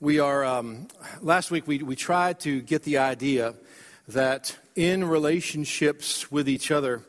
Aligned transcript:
We 0.00 0.20
are, 0.20 0.44
um, 0.44 0.86
last 1.20 1.50
week 1.50 1.66
we, 1.66 1.78
we 1.78 1.96
tried 1.96 2.38
to 2.40 2.60
get 2.60 2.84
the 2.84 2.98
idea 2.98 3.54
that 4.06 4.56
in 4.76 5.04
relationships 5.04 6.30
with 6.30 6.48
each 6.48 6.70
other, 6.70 7.02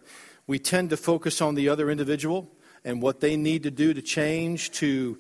we 0.48 0.58
tend 0.58 0.90
to 0.90 0.98
focus 0.98 1.40
on 1.40 1.54
the 1.54 1.70
other 1.70 1.92
individual 1.92 2.50
and 2.84 3.00
what 3.00 3.20
they 3.20 3.38
need 3.38 3.62
to 3.62 3.70
do 3.70 3.94
to 3.94 4.02
change 4.02 4.72
to 4.72 5.20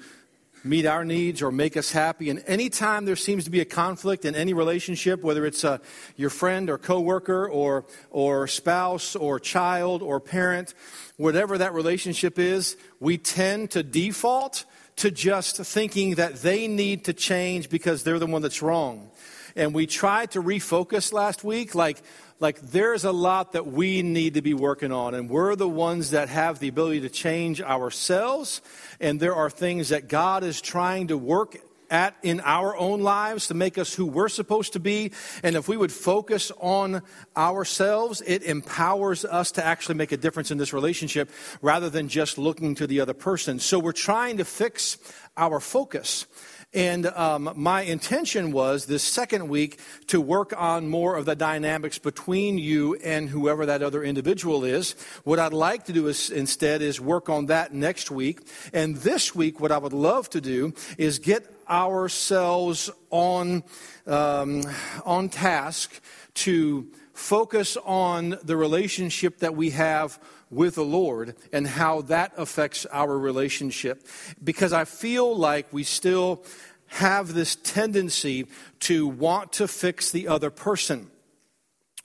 meet 0.63 0.87
our 0.87 1.05
needs 1.05 1.43
or 1.43 1.51
make 1.51 1.77
us 1.77 1.91
happy. 1.91 2.31
And 2.31 2.43
anytime 2.47 3.05
there 3.05 3.15
seems 3.15 3.43
to 3.43 3.51
be 3.51 3.59
a 3.59 3.65
conflict 3.65 4.25
in 4.25 4.33
any 4.33 4.55
relationship, 4.55 5.21
whether 5.21 5.45
it's 5.45 5.63
uh, 5.63 5.77
your 6.15 6.31
friend 6.31 6.71
or 6.71 6.79
coworker 6.79 7.47
or, 7.47 7.85
or 8.09 8.47
spouse 8.47 9.15
or 9.15 9.39
child 9.39 10.01
or 10.01 10.19
parent, 10.19 10.73
whatever 11.17 11.59
that 11.59 11.75
relationship 11.75 12.39
is, 12.39 12.77
we 12.99 13.19
tend 13.19 13.69
to 13.71 13.83
default 13.83 14.65
to 14.99 15.11
just 15.11 15.57
thinking 15.57 16.15
that 16.15 16.35
they 16.35 16.67
need 16.67 17.05
to 17.05 17.13
change 17.13 17.69
because 17.69 18.03
they're 18.03 18.19
the 18.19 18.27
one 18.27 18.41
that's 18.41 18.61
wrong. 18.61 19.09
And 19.55 19.73
we 19.73 19.87
tried 19.87 20.31
to 20.31 20.41
refocus 20.41 21.13
last 21.13 21.43
week, 21.43 21.73
like, 21.73 22.01
like 22.39 22.59
there's 22.59 23.05
a 23.05 23.11
lot 23.11 23.53
that 23.53 23.65
we 23.65 24.01
need 24.01 24.33
to 24.33 24.41
be 24.41 24.53
working 24.53 24.91
on, 24.91 25.15
and 25.15 25.29
we're 25.29 25.55
the 25.55 25.69
ones 25.69 26.11
that 26.11 26.29
have 26.29 26.59
the 26.59 26.67
ability 26.67 27.01
to 27.01 27.09
change 27.09 27.61
ourselves. 27.61 28.61
And 28.99 29.19
there 29.19 29.35
are 29.35 29.49
things 29.49 29.89
that 29.89 30.07
God 30.07 30.43
is 30.43 30.61
trying 30.61 31.07
to 31.07 31.17
work 31.17 31.57
at 31.89 32.15
in 32.23 32.41
our 32.41 32.75
own 32.77 33.01
lives 33.01 33.47
to 33.47 33.53
make 33.53 33.77
us 33.77 33.93
who 33.93 34.05
we're 34.05 34.29
supposed 34.29 34.73
to 34.73 34.79
be. 34.79 35.11
And 35.43 35.55
if 35.55 35.67
we 35.67 35.77
would 35.77 35.91
focus 35.91 36.51
on 36.59 37.01
ourselves, 37.35 38.21
it 38.25 38.43
empowers 38.43 39.25
us 39.25 39.51
to 39.53 39.65
actually 39.65 39.95
make 39.95 40.11
a 40.11 40.17
difference 40.17 40.51
in 40.51 40.57
this 40.57 40.73
relationship 40.73 41.29
rather 41.61 41.89
than 41.89 42.07
just 42.07 42.37
looking 42.37 42.75
to 42.75 42.87
the 42.87 43.01
other 43.01 43.13
person. 43.13 43.59
So 43.59 43.79
we're 43.79 43.91
trying 43.91 44.37
to 44.37 44.45
fix 44.45 44.97
our 45.37 45.59
focus. 45.59 46.25
And 46.71 47.07
um, 47.07 47.51
my 47.55 47.81
intention 47.81 48.51
was 48.51 48.85
this 48.85 49.03
second 49.03 49.49
week 49.49 49.79
to 50.07 50.21
work 50.21 50.53
on 50.55 50.87
more 50.87 51.15
of 51.15 51.25
the 51.25 51.35
dynamics 51.35 51.97
between 51.97 52.59
you 52.59 52.93
and 52.95 53.27
whoever 53.27 53.65
that 53.65 53.81
other 53.81 54.03
individual 54.03 54.63
is. 54.63 54.91
What 55.23 55.39
I'd 55.39 55.51
like 55.51 55.85
to 55.85 55.93
do 55.93 56.07
is 56.07 56.29
instead 56.29 56.83
is 56.83 57.01
work 57.01 57.27
on 57.27 57.47
that 57.47 57.73
next 57.73 58.11
week. 58.11 58.41
And 58.71 58.97
this 58.97 59.33
week, 59.33 59.59
what 59.59 59.71
I 59.71 59.79
would 59.79 59.93
love 59.93 60.29
to 60.31 60.41
do 60.41 60.73
is 60.99 61.17
get 61.17 61.58
ourselves 61.69 62.89
on, 63.09 63.63
um, 64.07 64.63
on 65.05 65.29
task 65.29 66.01
to 66.35 66.87
focus 67.13 67.77
on 67.85 68.37
the 68.43 68.55
relationship 68.55 69.39
that 69.39 69.55
we 69.55 69.71
have 69.71 70.19
with 70.49 70.75
the 70.75 70.83
Lord 70.83 71.35
and 71.53 71.67
how 71.67 72.01
that 72.03 72.33
affects 72.37 72.85
our 72.87 73.17
relationship. 73.17 74.07
Because 74.43 74.73
I 74.73 74.85
feel 74.85 75.35
like 75.35 75.71
we 75.71 75.83
still 75.83 76.43
have 76.87 77.33
this 77.33 77.55
tendency 77.55 78.47
to 78.79 79.07
want 79.07 79.53
to 79.53 79.67
fix 79.67 80.11
the 80.11 80.27
other 80.27 80.49
person 80.49 81.11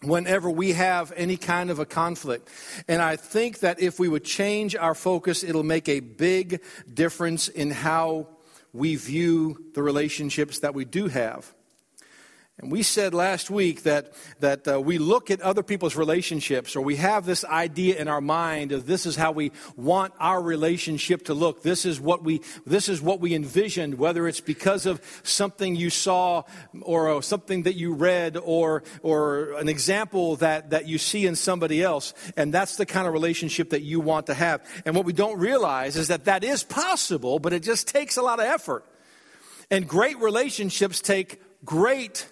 whenever 0.02 0.50
we 0.50 0.72
have 0.72 1.12
any 1.16 1.36
kind 1.36 1.70
of 1.70 1.78
a 1.78 1.86
conflict. 1.86 2.48
And 2.88 3.00
I 3.00 3.16
think 3.16 3.60
that 3.60 3.80
if 3.80 3.98
we 3.98 4.08
would 4.08 4.24
change 4.24 4.76
our 4.76 4.94
focus, 4.94 5.42
it'll 5.42 5.62
make 5.62 5.88
a 5.88 6.00
big 6.00 6.60
difference 6.92 7.48
in 7.48 7.70
how 7.70 8.28
we 8.74 8.96
view 8.96 9.56
the 9.72 9.82
relationships 9.82 10.58
that 10.58 10.74
we 10.74 10.84
do 10.84 11.06
have. 11.06 11.53
And 12.58 12.70
we 12.70 12.84
said 12.84 13.14
last 13.14 13.50
week 13.50 13.82
that, 13.82 14.12
that 14.38 14.68
uh, 14.68 14.80
we 14.80 14.98
look 14.98 15.28
at 15.28 15.40
other 15.40 15.64
people's 15.64 15.96
relationships, 15.96 16.76
or 16.76 16.82
we 16.82 16.94
have 16.96 17.26
this 17.26 17.44
idea 17.44 17.96
in 17.96 18.06
our 18.06 18.20
mind 18.20 18.70
of 18.70 18.86
this 18.86 19.06
is 19.06 19.16
how 19.16 19.32
we 19.32 19.50
want 19.74 20.14
our 20.20 20.40
relationship 20.40 21.24
to 21.24 21.34
look. 21.34 21.64
This 21.64 21.84
is 21.84 22.00
what 22.00 22.22
we, 22.22 22.42
this 22.64 22.88
is 22.88 23.02
what 23.02 23.18
we 23.18 23.34
envisioned, 23.34 23.96
whether 23.96 24.28
it's 24.28 24.40
because 24.40 24.86
of 24.86 25.02
something 25.24 25.74
you 25.74 25.90
saw, 25.90 26.44
or 26.82 27.16
uh, 27.16 27.20
something 27.22 27.64
that 27.64 27.74
you 27.74 27.92
read, 27.92 28.36
or, 28.36 28.84
or 29.02 29.54
an 29.58 29.68
example 29.68 30.36
that, 30.36 30.70
that 30.70 30.86
you 30.86 30.96
see 30.96 31.26
in 31.26 31.34
somebody 31.34 31.82
else. 31.82 32.14
And 32.36 32.54
that's 32.54 32.76
the 32.76 32.86
kind 32.86 33.08
of 33.08 33.12
relationship 33.12 33.70
that 33.70 33.82
you 33.82 33.98
want 33.98 34.26
to 34.26 34.34
have. 34.34 34.64
And 34.86 34.94
what 34.94 35.04
we 35.04 35.12
don't 35.12 35.40
realize 35.40 35.96
is 35.96 36.06
that 36.06 36.26
that 36.26 36.44
is 36.44 36.62
possible, 36.62 37.40
but 37.40 37.52
it 37.52 37.64
just 37.64 37.88
takes 37.88 38.16
a 38.16 38.22
lot 38.22 38.38
of 38.38 38.46
effort. 38.46 38.84
And 39.72 39.88
great 39.88 40.20
relationships 40.20 41.00
take 41.00 41.42
great 41.64 42.28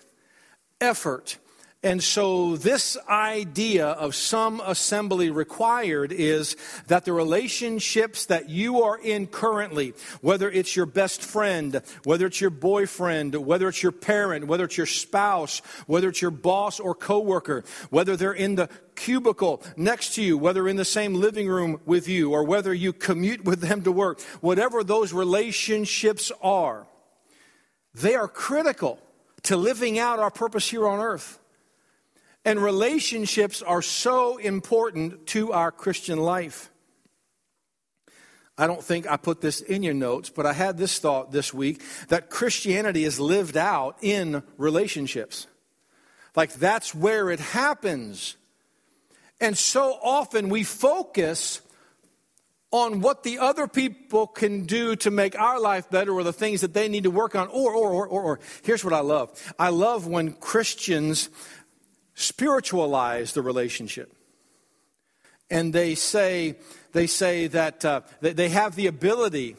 effort. 0.83 1.39
And 1.85 2.01
so, 2.01 2.57
this 2.57 2.97
idea 3.09 3.89
of 3.89 4.15
some 4.15 4.61
assembly 4.65 5.31
required 5.31 6.13
is 6.13 6.57
that 6.87 7.05
the 7.05 7.13
relationships 7.13 8.27
that 8.27 8.49
you 8.49 8.83
are 8.85 8.97
in 8.97 9.27
currently, 9.27 9.95
whether 10.21 10.49
it's 10.49 10.77
your 10.77 10.87
best 10.87 11.25
friend, 11.25 11.83
whether 12.05 12.27
it's 12.27 12.41
your 12.41 12.51
boyfriend, 12.51 13.35
whether 13.35 13.69
it's 13.69 13.83
your 13.83 13.91
parent, 13.91 14.47
whether 14.47 14.63
it's 14.63 14.77
your 14.77 14.87
spouse, 14.87 15.59
whether 15.89 16.09
it's 16.09 16.23
your 16.23 16.31
boss 16.31 16.79
or 16.79 16.95
coworker, 16.95 17.65
whether 17.91 18.17
they're 18.17 18.33
in 18.33 18.55
the 18.55 18.69
cubicle 18.95 19.61
next 19.77 20.15
to 20.15 20.23
you, 20.23 20.39
whether 20.39 20.69
in 20.69 20.77
the 20.77 20.85
same 20.85 21.15
living 21.15 21.49
room 21.49 21.81
with 21.85 22.07
you, 22.07 22.31
or 22.31 22.45
whether 22.45 22.73
you 22.73 22.93
commute 22.93 23.45
with 23.45 23.61
them 23.61 23.83
to 23.83 23.91
work, 23.91 24.21
whatever 24.41 24.85
those 24.85 25.13
relationships 25.13 26.31
are, 26.41 26.87
they 27.93 28.15
are 28.15 28.29
critical 28.29 29.01
to 29.45 29.57
living 29.57 29.99
out 29.99 30.19
our 30.19 30.31
purpose 30.31 30.69
here 30.69 30.87
on 30.87 31.01
earth. 31.01 31.39
And 32.45 32.63
relationships 32.63 33.63
are 33.63 33.83
so 33.83 34.37
important 34.37 35.27
to 35.29 35.53
our 35.53 35.71
Christian 35.71 36.19
life. 36.19 36.71
I 38.59 38.67
don't 38.67 38.83
think 38.83 39.11
I 39.11 39.17
put 39.17 39.41
this 39.41 39.61
in 39.61 39.83
your 39.83 39.95
notes, 39.95 40.29
but 40.29 40.45
I 40.45 40.53
had 40.53 40.77
this 40.77 40.99
thought 40.99 41.33
this 41.33 41.55
week 41.55 41.83
that 42.09 42.31
Christianity 42.31 43.05
is 43.05 43.19
lived 43.19 43.57
out 43.57 43.97
in 44.03 44.43
relationships. 44.59 45.47
Like 46.37 46.53
that's 46.55 46.95
where 46.95 47.31
it 47.31 47.41
happens. 47.41 48.37
And 49.41 49.57
so 49.57 49.99
often 50.03 50.49
we 50.49 50.65
focus 50.65 51.62
on 52.73 53.03
what 53.03 53.23
the 53.23 53.39
other 53.39 53.69
people 53.69 54.27
can 54.27 54.65
do 54.65 54.97
to 54.97 55.11
make 55.11 55.39
our 55.39 55.61
life 55.61 55.89
better 55.91 56.13
or 56.13 56.25
the 56.25 56.33
things 56.33 56.63
that 56.63 56.73
they 56.73 56.89
need 56.89 57.05
to 57.05 57.11
work 57.11 57.37
on. 57.37 57.47
Or, 57.49 57.75
or, 57.75 57.91
or, 57.91 58.07
or, 58.09 58.23
or. 58.23 58.41
here's 58.65 58.83
what 58.83 58.95
I 58.95 59.01
love 59.01 59.31
I 59.59 59.69
love 59.69 60.07
when 60.07 60.33
Christians 60.33 61.29
spiritualize 62.15 63.35
the 63.35 63.43
relationship. 63.43 64.13
And 65.51 65.73
they 65.73 65.95
say, 65.95 66.57
they 66.93 67.07
say 67.07 67.47
that 67.49 67.85
uh, 67.85 68.01
they 68.21 68.49
have 68.49 68.75
the 68.75 68.87
ability 68.87 69.57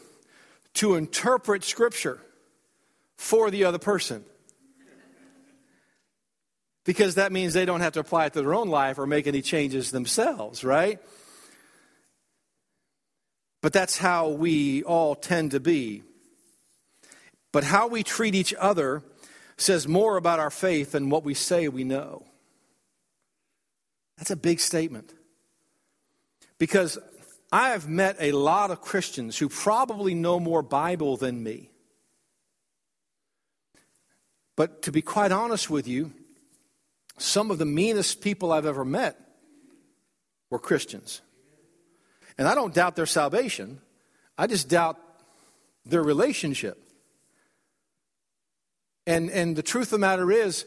to 0.75 0.95
interpret 0.95 1.63
Scripture 1.63 2.19
for 3.15 3.51
the 3.51 3.65
other 3.65 3.77
person. 3.77 4.25
Because 6.83 7.15
that 7.15 7.31
means 7.31 7.53
they 7.53 7.65
don't 7.65 7.81
have 7.81 7.93
to 7.93 7.99
apply 7.99 8.25
it 8.25 8.33
to 8.33 8.41
their 8.41 8.55
own 8.55 8.69
life 8.69 8.97
or 8.97 9.05
make 9.05 9.27
any 9.27 9.41
changes 9.43 9.91
themselves, 9.91 10.63
right? 10.63 10.99
But 13.63 13.71
that's 13.71 13.97
how 13.97 14.27
we 14.27 14.83
all 14.83 15.15
tend 15.15 15.51
to 15.51 15.59
be. 15.61 16.03
But 17.53 17.63
how 17.63 17.87
we 17.87 18.03
treat 18.03 18.35
each 18.35 18.53
other 18.55 19.03
says 19.55 19.87
more 19.87 20.17
about 20.17 20.41
our 20.41 20.49
faith 20.49 20.91
than 20.91 21.09
what 21.09 21.23
we 21.23 21.33
say 21.33 21.69
we 21.69 21.85
know. 21.85 22.25
That's 24.17 24.31
a 24.31 24.35
big 24.35 24.59
statement. 24.59 25.13
Because 26.57 26.99
I 27.53 27.69
have 27.69 27.87
met 27.87 28.17
a 28.19 28.33
lot 28.33 28.69
of 28.69 28.81
Christians 28.81 29.37
who 29.37 29.47
probably 29.47 30.13
know 30.13 30.41
more 30.41 30.61
Bible 30.61 31.15
than 31.15 31.41
me. 31.41 31.69
But 34.57 34.81
to 34.81 34.91
be 34.91 35.01
quite 35.01 35.31
honest 35.31 35.69
with 35.69 35.87
you, 35.87 36.11
some 37.17 37.49
of 37.49 37.59
the 37.59 37.65
meanest 37.65 38.19
people 38.19 38.51
I've 38.51 38.65
ever 38.65 38.83
met 38.83 39.17
were 40.49 40.59
Christians. 40.59 41.21
And 42.37 42.47
I 42.47 42.55
don't 42.55 42.73
doubt 42.73 42.95
their 42.95 43.05
salvation, 43.05 43.79
I 44.37 44.47
just 44.47 44.69
doubt 44.69 44.97
their 45.85 46.03
relationship. 46.03 46.79
And, 49.05 49.29
and 49.29 49.55
the 49.55 49.63
truth 49.63 49.87
of 49.87 49.91
the 49.91 49.99
matter 49.99 50.31
is, 50.31 50.65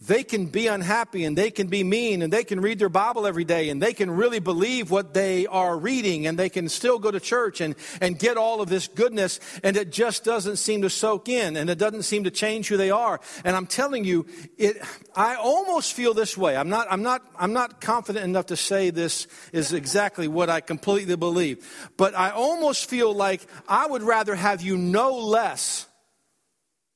they 0.00 0.22
can 0.22 0.46
be 0.46 0.68
unhappy 0.68 1.24
and 1.24 1.36
they 1.36 1.50
can 1.50 1.66
be 1.66 1.82
mean 1.82 2.22
and 2.22 2.32
they 2.32 2.44
can 2.44 2.60
read 2.60 2.78
their 2.78 2.88
Bible 2.88 3.26
every 3.26 3.44
day 3.44 3.68
and 3.68 3.82
they 3.82 3.92
can 3.92 4.08
really 4.12 4.38
believe 4.38 4.92
what 4.92 5.12
they 5.12 5.44
are 5.48 5.76
reading 5.76 6.28
and 6.28 6.38
they 6.38 6.48
can 6.48 6.68
still 6.68 7.00
go 7.00 7.10
to 7.10 7.18
church 7.18 7.60
and, 7.60 7.74
and 8.00 8.16
get 8.16 8.36
all 8.36 8.60
of 8.60 8.68
this 8.68 8.86
goodness 8.86 9.40
and 9.64 9.76
it 9.76 9.90
just 9.90 10.22
doesn't 10.22 10.56
seem 10.56 10.82
to 10.82 10.90
soak 10.90 11.28
in 11.28 11.56
and 11.56 11.68
it 11.68 11.78
doesn't 11.78 12.04
seem 12.04 12.22
to 12.24 12.30
change 12.30 12.68
who 12.68 12.76
they 12.76 12.92
are. 12.92 13.18
And 13.44 13.56
I'm 13.56 13.66
telling 13.66 14.04
you, 14.04 14.26
it, 14.56 14.76
I 15.16 15.34
almost 15.34 15.94
feel 15.94 16.14
this 16.14 16.38
way. 16.38 16.56
I'm 16.56 16.68
not, 16.68 16.86
I'm 16.88 17.02
not, 17.02 17.22
I'm 17.36 17.52
not 17.52 17.80
confident 17.80 18.24
enough 18.24 18.46
to 18.46 18.56
say 18.56 18.90
this 18.90 19.26
is 19.52 19.72
exactly 19.72 20.28
what 20.28 20.48
I 20.48 20.60
completely 20.60 21.16
believe, 21.16 21.90
but 21.96 22.14
I 22.14 22.30
almost 22.30 22.88
feel 22.88 23.12
like 23.12 23.44
I 23.66 23.88
would 23.88 24.02
rather 24.02 24.36
have 24.36 24.62
you 24.62 24.76
know 24.76 25.18
less 25.18 25.88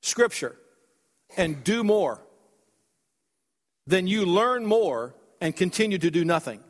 scripture 0.02 0.54
and 1.36 1.64
do 1.64 1.82
more 1.82 2.22
then 3.86 4.06
you 4.06 4.24
learn 4.24 4.64
more 4.66 5.14
and 5.40 5.54
continue 5.54 5.98
to 5.98 6.10
do 6.10 6.24
nothing. 6.24 6.60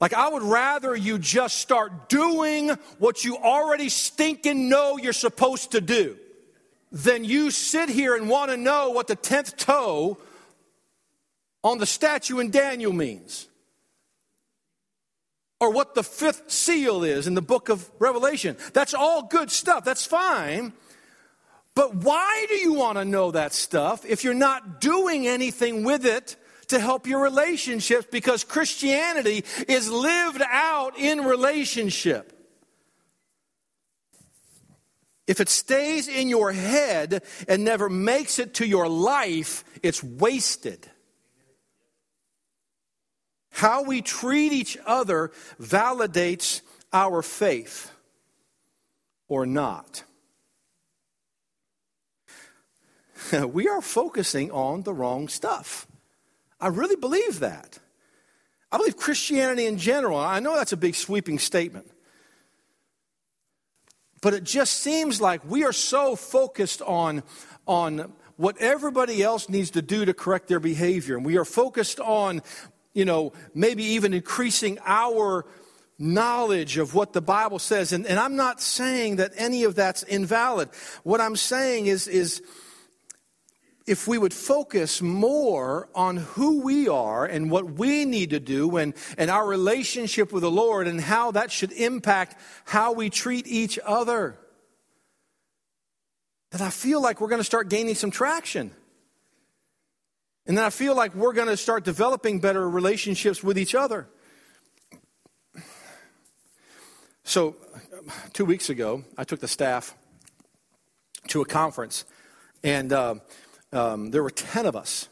Like, 0.00 0.12
I 0.12 0.28
would 0.28 0.42
rather 0.42 0.94
you 0.94 1.18
just 1.18 1.56
start 1.58 2.08
doing 2.08 2.68
what 2.98 3.24
you 3.24 3.38
already 3.38 3.88
stinking 3.88 4.68
know 4.68 4.98
you're 4.98 5.12
supposed 5.12 5.72
to 5.72 5.80
do. 5.80 6.18
than 6.92 7.24
you 7.24 7.50
sit 7.50 7.88
here 7.88 8.16
and 8.16 8.28
want 8.28 8.50
to 8.50 8.56
know 8.56 8.90
what 8.90 9.06
the 9.06 9.16
10th 9.16 9.56
toe 9.56 10.18
on 11.64 11.78
the 11.78 11.86
statue 11.86 12.38
in 12.38 12.50
Daniel 12.50 12.92
means. 12.92 13.48
Or 15.58 15.70
what 15.70 15.94
the 15.94 16.02
fifth 16.02 16.50
seal 16.50 17.02
is 17.02 17.26
in 17.26 17.34
the 17.34 17.42
book 17.42 17.68
of 17.68 17.90
Revelation. 17.98 18.56
That's 18.72 18.94
all 18.94 19.22
good 19.22 19.50
stuff. 19.50 19.84
That's 19.84 20.06
fine. 20.06 20.72
But 21.76 21.94
why 21.94 22.46
do 22.48 22.54
you 22.54 22.72
want 22.72 22.96
to 22.96 23.04
know 23.04 23.30
that 23.32 23.52
stuff 23.52 24.06
if 24.06 24.24
you're 24.24 24.32
not 24.32 24.80
doing 24.80 25.28
anything 25.28 25.84
with 25.84 26.06
it 26.06 26.36
to 26.68 26.80
help 26.80 27.06
your 27.06 27.22
relationships? 27.22 28.08
Because 28.10 28.44
Christianity 28.44 29.44
is 29.68 29.90
lived 29.90 30.40
out 30.42 30.98
in 30.98 31.20
relationship. 31.20 32.32
If 35.26 35.38
it 35.38 35.50
stays 35.50 36.08
in 36.08 36.30
your 36.30 36.50
head 36.50 37.22
and 37.46 37.62
never 37.62 37.90
makes 37.90 38.38
it 38.38 38.54
to 38.54 38.66
your 38.66 38.88
life, 38.88 39.62
it's 39.82 40.02
wasted. 40.02 40.90
How 43.50 43.82
we 43.82 44.00
treat 44.00 44.52
each 44.52 44.78
other 44.86 45.30
validates 45.60 46.62
our 46.90 47.20
faith 47.20 47.90
or 49.28 49.44
not. 49.44 50.05
we 53.52 53.68
are 53.68 53.80
focusing 53.80 54.50
on 54.50 54.82
the 54.82 54.92
wrong 54.92 55.28
stuff. 55.28 55.86
I 56.60 56.68
really 56.68 56.96
believe 56.96 57.40
that. 57.40 57.78
I 58.72 58.78
believe 58.78 58.96
Christianity 58.96 59.66
in 59.66 59.78
general, 59.78 60.18
I 60.18 60.40
know 60.40 60.56
that's 60.56 60.72
a 60.72 60.76
big 60.76 60.94
sweeping 60.94 61.38
statement, 61.38 61.90
but 64.20 64.34
it 64.34 64.44
just 64.44 64.74
seems 64.80 65.20
like 65.20 65.48
we 65.48 65.64
are 65.64 65.72
so 65.72 66.16
focused 66.16 66.82
on, 66.82 67.22
on 67.66 68.12
what 68.36 68.58
everybody 68.58 69.22
else 69.22 69.48
needs 69.48 69.70
to 69.72 69.82
do 69.82 70.04
to 70.04 70.12
correct 70.14 70.48
their 70.48 70.60
behavior. 70.60 71.16
And 71.16 71.24
we 71.24 71.38
are 71.38 71.44
focused 71.44 72.00
on 72.00 72.42
you 72.96 73.04
know, 73.04 73.34
maybe 73.54 73.84
even 73.84 74.14
increasing 74.14 74.78
our 74.86 75.44
knowledge 75.98 76.78
of 76.78 76.94
what 76.94 77.12
the 77.12 77.20
Bible 77.20 77.58
says. 77.58 77.92
And, 77.92 78.06
and 78.06 78.18
I'm 78.18 78.36
not 78.36 78.62
saying 78.62 79.16
that 79.16 79.32
any 79.36 79.64
of 79.64 79.74
that's 79.74 80.02
invalid. 80.02 80.70
What 81.02 81.20
I'm 81.20 81.36
saying 81.36 81.88
is, 81.88 82.08
is 82.08 82.42
if 83.86 84.08
we 84.08 84.18
would 84.18 84.34
focus 84.34 85.00
more 85.00 85.88
on 85.94 86.16
who 86.16 86.60
we 86.62 86.88
are 86.88 87.24
and 87.24 87.50
what 87.50 87.72
we 87.72 88.04
need 88.04 88.30
to 88.30 88.40
do 88.40 88.76
and, 88.76 88.94
and 89.16 89.30
our 89.30 89.46
relationship 89.46 90.32
with 90.32 90.42
the 90.42 90.50
Lord 90.50 90.88
and 90.88 91.00
how 91.00 91.30
that 91.30 91.52
should 91.52 91.72
impact 91.72 92.36
how 92.64 92.92
we 92.92 93.10
treat 93.10 93.46
each 93.46 93.78
other, 93.84 94.36
then 96.50 96.62
I 96.62 96.70
feel 96.70 97.00
like 97.00 97.20
we're 97.20 97.28
going 97.28 97.40
to 97.40 97.44
start 97.44 97.68
gaining 97.68 97.94
some 97.94 98.10
traction. 98.10 98.72
And 100.46 100.56
then 100.56 100.64
I 100.64 100.70
feel 100.70 100.94
like 100.94 101.14
we're 101.14 101.32
going 101.32 101.48
to 101.48 101.56
start 101.56 101.84
developing 101.84 102.40
better 102.40 102.68
relationships 102.68 103.42
with 103.42 103.58
each 103.58 103.74
other. 103.74 104.08
So, 107.24 107.56
two 108.32 108.44
weeks 108.44 108.70
ago, 108.70 109.02
I 109.18 109.24
took 109.24 109.40
the 109.40 109.48
staff 109.48 109.96
to 111.28 111.42
a 111.42 111.44
conference, 111.44 112.04
and 112.62 112.92
uh, 112.92 113.16
um, 113.76 114.10
there 114.10 114.22
were 114.22 114.30
10 114.30 114.66
of 114.66 114.74
us. 114.74 115.08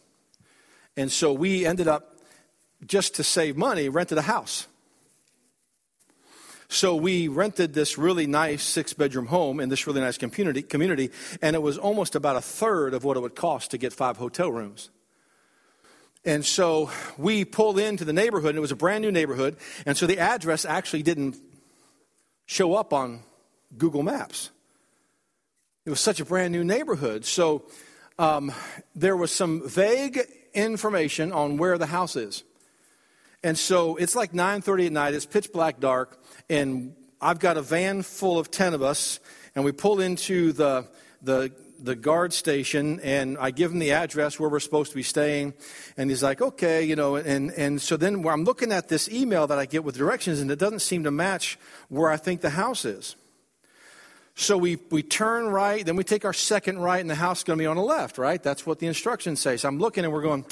And 0.97 1.11
so 1.11 1.33
we 1.33 1.67
ended 1.67 1.89
up, 1.89 2.19
just 2.87 3.15
to 3.17 3.25
save 3.25 3.57
money, 3.57 3.89
rented 3.89 4.19
a 4.19 4.23
house. 4.23 4.67
So 6.69 6.97
we 6.97 7.29
rented 7.29 7.75
this 7.75 7.99
really 7.99 8.27
nice 8.27 8.63
six 8.63 8.93
bedroom 8.93 9.27
home 9.27 9.61
in 9.61 9.69
this 9.69 9.87
really 9.87 10.01
nice 10.01 10.19
community, 10.19 10.63
community, 10.63 11.11
and 11.41 11.55
it 11.55 11.63
was 11.63 11.79
almost 11.79 12.15
about 12.15 12.37
a 12.37 12.41
third 12.41 12.95
of 12.95 13.05
what 13.05 13.17
it 13.17 13.21
would 13.21 13.37
cost 13.37 13.71
to 13.73 13.79
get 13.79 13.93
five 13.93 14.17
hotel 14.17 14.51
rooms. 14.51 14.91
And 16.25 16.45
so 16.45 16.91
we 17.19 17.45
pulled 17.45 17.79
into 17.79 18.05
the 18.05 18.13
neighborhood, 18.13 18.51
and 18.51 18.59
it 18.59 18.63
was 18.63 18.73
a 18.73 18.77
brand 18.77 19.03
new 19.03 19.13
neighborhood. 19.13 19.57
And 19.85 19.97
so 19.97 20.07
the 20.07 20.19
address 20.19 20.65
actually 20.65 21.03
didn't 21.03 21.37
show 22.47 22.75
up 22.75 22.93
on 22.93 23.21
Google 23.77 24.03
Maps. 24.03 24.51
It 25.85 25.91
was 25.91 26.01
such 26.01 26.19
a 26.19 26.25
brand 26.25 26.53
new 26.53 26.65
neighborhood. 26.65 27.27
So 27.27 27.65
um, 28.19 28.53
there 28.95 29.17
was 29.17 29.33
some 29.33 29.69
vague 29.69 30.21
information 30.53 31.33
on 31.33 31.57
where 31.57 31.79
the 31.79 31.87
house 31.87 32.17
is. 32.17 32.45
And 33.43 33.59
so 33.59 33.97
it's 33.97 34.17
like 34.17 34.33
9:30 34.33 34.87
at 34.87 34.93
night. 34.93 35.15
It's 35.15 35.27
pitch 35.27 35.53
black 35.53 35.81
dark, 35.81 36.19
and 36.49 36.95
I've 37.21 37.39
got 37.39 37.57
a 37.57 37.63
van 37.63 38.03
full 38.03 38.39
of 38.39 38.51
10 38.51 38.75
of 38.75 38.83
us, 38.83 39.21
and 39.55 39.65
we 39.65 39.73
pull 39.73 40.01
into 40.01 40.53
the 40.53 40.87
the 41.23 41.53
the 41.85 41.95
guard 41.95 42.33
station 42.33 42.99
and 43.01 43.37
I 43.37 43.51
give 43.51 43.71
him 43.71 43.79
the 43.79 43.93
address 43.93 44.41
where 44.41 44.49
we're 44.49 44.61
supposed 44.61 44.91
to 44.93 44.97
be 44.97 45.03
staying. 45.03 45.53
And 45.99 46.09
he's 46.09 46.23
like, 46.23 46.41
okay, 46.41 46.83
you 46.83 46.97
know, 46.97 47.17
and, 47.17 47.51
and 47.53 47.83
so 47.83 47.99
then 47.99 48.27
I'm 48.27 48.45
looking 48.45 48.73
at 48.73 48.89
this 48.89 49.09
email 49.11 49.47
that 49.49 49.59
I 49.59 49.67
get 49.67 49.85
with 49.85 49.97
directions 49.97 50.41
and 50.41 50.51
it 50.51 50.59
doesn't 50.59 50.79
seem 50.79 51.05
to 51.05 51.11
match 51.11 51.59
where 51.89 52.11
I 52.11 52.17
think 52.17 52.41
the 52.41 52.51
house 52.51 52.87
is. 52.87 53.17
So 54.35 54.59
we, 54.59 54.79
we 54.91 55.03
turn 55.03 55.47
right, 55.47 55.87
then 55.87 55.97
we 55.97 56.03
take 56.03 56.25
our 56.25 56.33
second 56.33 56.81
right, 56.81 57.01
and 57.01 57.09
the 57.09 57.15
house 57.15 57.39
is 57.39 57.45
going 57.45 57.59
to 57.59 57.63
be 57.63 57.67
on 57.67 57.77
the 57.77 57.83
left, 57.83 58.19
right? 58.19 58.43
That's 58.43 58.67
what 58.67 58.81
the 58.81 58.87
instructions 58.89 59.41
say. 59.41 59.57
So 59.57 59.69
I'm 59.69 59.79
looking 59.79 60.05
and 60.05 60.13
we're 60.13 60.23
going, 60.23 60.45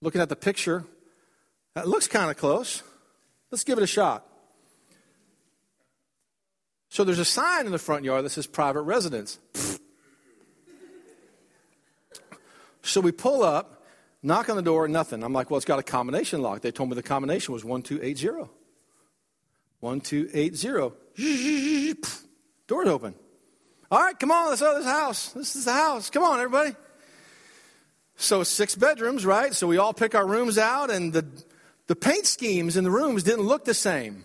looking 0.00 0.20
at 0.20 0.28
the 0.28 0.36
picture. 0.36 0.84
That 1.74 1.88
looks 1.88 2.06
kind 2.06 2.30
of 2.30 2.36
close. 2.36 2.82
Let's 3.50 3.64
give 3.64 3.78
it 3.78 3.82
a 3.82 3.86
shot. 3.86 4.26
So 6.88 7.04
there's 7.04 7.18
a 7.18 7.24
sign 7.24 7.66
in 7.66 7.72
the 7.72 7.78
front 7.78 8.04
yard 8.04 8.24
that 8.24 8.30
says 8.30 8.46
private 8.46 8.82
residence. 8.82 9.38
so 12.82 13.00
we 13.00 13.12
pull 13.12 13.42
up, 13.42 13.84
knock 14.22 14.48
on 14.48 14.56
the 14.56 14.62
door, 14.62 14.86
nothing. 14.86 15.22
I'm 15.22 15.32
like, 15.32 15.50
well, 15.50 15.56
it's 15.56 15.64
got 15.64 15.78
a 15.80 15.84
combination 15.84 16.42
lock. 16.42 16.62
They 16.62 16.70
told 16.70 16.90
me 16.90 16.94
the 16.94 17.02
combination 17.02 17.54
was 17.54 17.64
1280. 17.64 18.50
1280. 19.80 22.02
Door's 22.66 22.88
open. 22.88 23.14
All 23.90 24.00
right, 24.00 24.18
come 24.18 24.30
on, 24.30 24.48
let's 24.48 24.60
go 24.60 24.72
to 24.72 24.78
this 24.78 24.88
house. 24.88 25.32
This 25.32 25.56
is 25.56 25.64
the 25.64 25.72
house. 25.72 26.10
Come 26.10 26.22
on, 26.22 26.38
everybody. 26.38 26.76
So 28.16 28.44
six 28.44 28.76
bedrooms, 28.76 29.26
right? 29.26 29.54
So 29.54 29.66
we 29.66 29.78
all 29.78 29.92
pick 29.92 30.14
our 30.14 30.26
rooms 30.26 30.58
out, 30.58 30.90
and 30.90 31.12
the, 31.12 31.26
the 31.88 31.96
paint 31.96 32.26
schemes 32.26 32.76
in 32.76 32.84
the 32.84 32.90
rooms 32.90 33.22
didn't 33.22 33.46
look 33.46 33.64
the 33.64 33.74
same. 33.74 34.24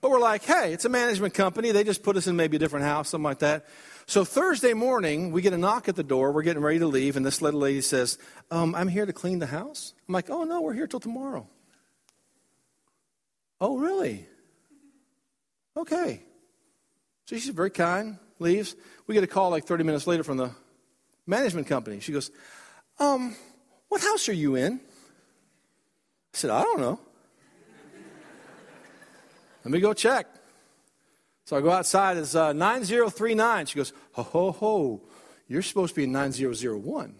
But 0.00 0.10
we're 0.10 0.20
like, 0.20 0.44
hey, 0.44 0.72
it's 0.72 0.84
a 0.84 0.88
management 0.88 1.34
company. 1.34 1.72
They 1.72 1.84
just 1.84 2.02
put 2.02 2.16
us 2.16 2.26
in 2.26 2.36
maybe 2.36 2.56
a 2.56 2.60
different 2.60 2.86
house, 2.86 3.08
something 3.08 3.24
like 3.24 3.40
that. 3.40 3.66
So 4.06 4.24
Thursday 4.24 4.74
morning, 4.74 5.32
we 5.32 5.42
get 5.42 5.52
a 5.52 5.58
knock 5.58 5.88
at 5.88 5.96
the 5.96 6.02
door. 6.02 6.32
We're 6.32 6.42
getting 6.42 6.62
ready 6.62 6.78
to 6.78 6.86
leave, 6.86 7.16
and 7.16 7.24
this 7.24 7.42
little 7.42 7.60
lady 7.60 7.80
says, 7.80 8.18
um, 8.50 8.74
I'm 8.74 8.88
here 8.88 9.06
to 9.06 9.12
clean 9.12 9.40
the 9.40 9.46
house. 9.46 9.92
I'm 10.08 10.14
like, 10.14 10.30
oh, 10.30 10.44
no, 10.44 10.60
we're 10.60 10.74
here 10.74 10.86
till 10.86 11.00
tomorrow. 11.00 11.46
Oh, 13.60 13.76
really? 13.76 14.26
Okay. 15.76 16.22
So 17.26 17.36
she's 17.36 17.48
very 17.48 17.70
kind, 17.70 18.18
leaves. 18.38 18.74
We 19.06 19.14
get 19.14 19.24
a 19.24 19.28
call 19.28 19.50
like 19.50 19.64
30 19.64 19.84
minutes 19.84 20.06
later 20.06 20.24
from 20.24 20.38
the 20.38 20.50
management 21.26 21.66
company. 21.66 22.00
She 22.00 22.12
goes, 22.12 22.30
um, 22.98 23.36
what 23.88 24.00
house 24.00 24.28
are 24.28 24.32
you 24.34 24.56
in? 24.56 24.74
I 24.74 26.36
said, 26.36 26.50
I 26.50 26.62
don't 26.62 26.80
know. 26.80 27.00
Let 29.64 29.72
me 29.72 29.80
go 29.80 29.92
check. 29.92 30.26
So 31.44 31.56
I 31.56 31.60
go 31.60 31.70
outside. 31.70 32.16
It's 32.16 32.34
uh, 32.34 32.52
9039. 32.52 33.66
She 33.66 33.76
goes, 33.76 33.92
ho, 34.12 34.22
ho, 34.22 34.52
ho. 34.52 35.00
You're 35.48 35.62
supposed 35.62 35.94
to 35.94 35.96
be 35.96 36.04
in 36.04 36.12
9001. 36.12 37.14